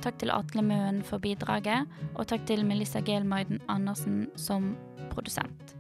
Takk 0.05 0.19
til 0.21 0.33
Atle 0.33 0.65
Møen 0.65 1.03
for 1.07 1.23
bidraget, 1.23 1.89
og 2.15 2.29
takk 2.29 2.47
til 2.49 2.65
Melissa 2.67 3.03
Gelmeiden 3.05 3.61
Andersen 3.73 4.27
som 4.37 4.73
produsent. 5.13 5.77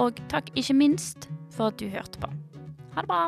Og 0.00 0.20
takk 0.32 0.52
ikke 0.56 0.76
minst 0.76 1.28
for 1.52 1.72
at 1.72 1.80
du 1.80 1.88
hørte 1.92 2.20
på. 2.22 2.32
Ha 2.94 3.04
det 3.04 3.10
bra! 3.10 3.24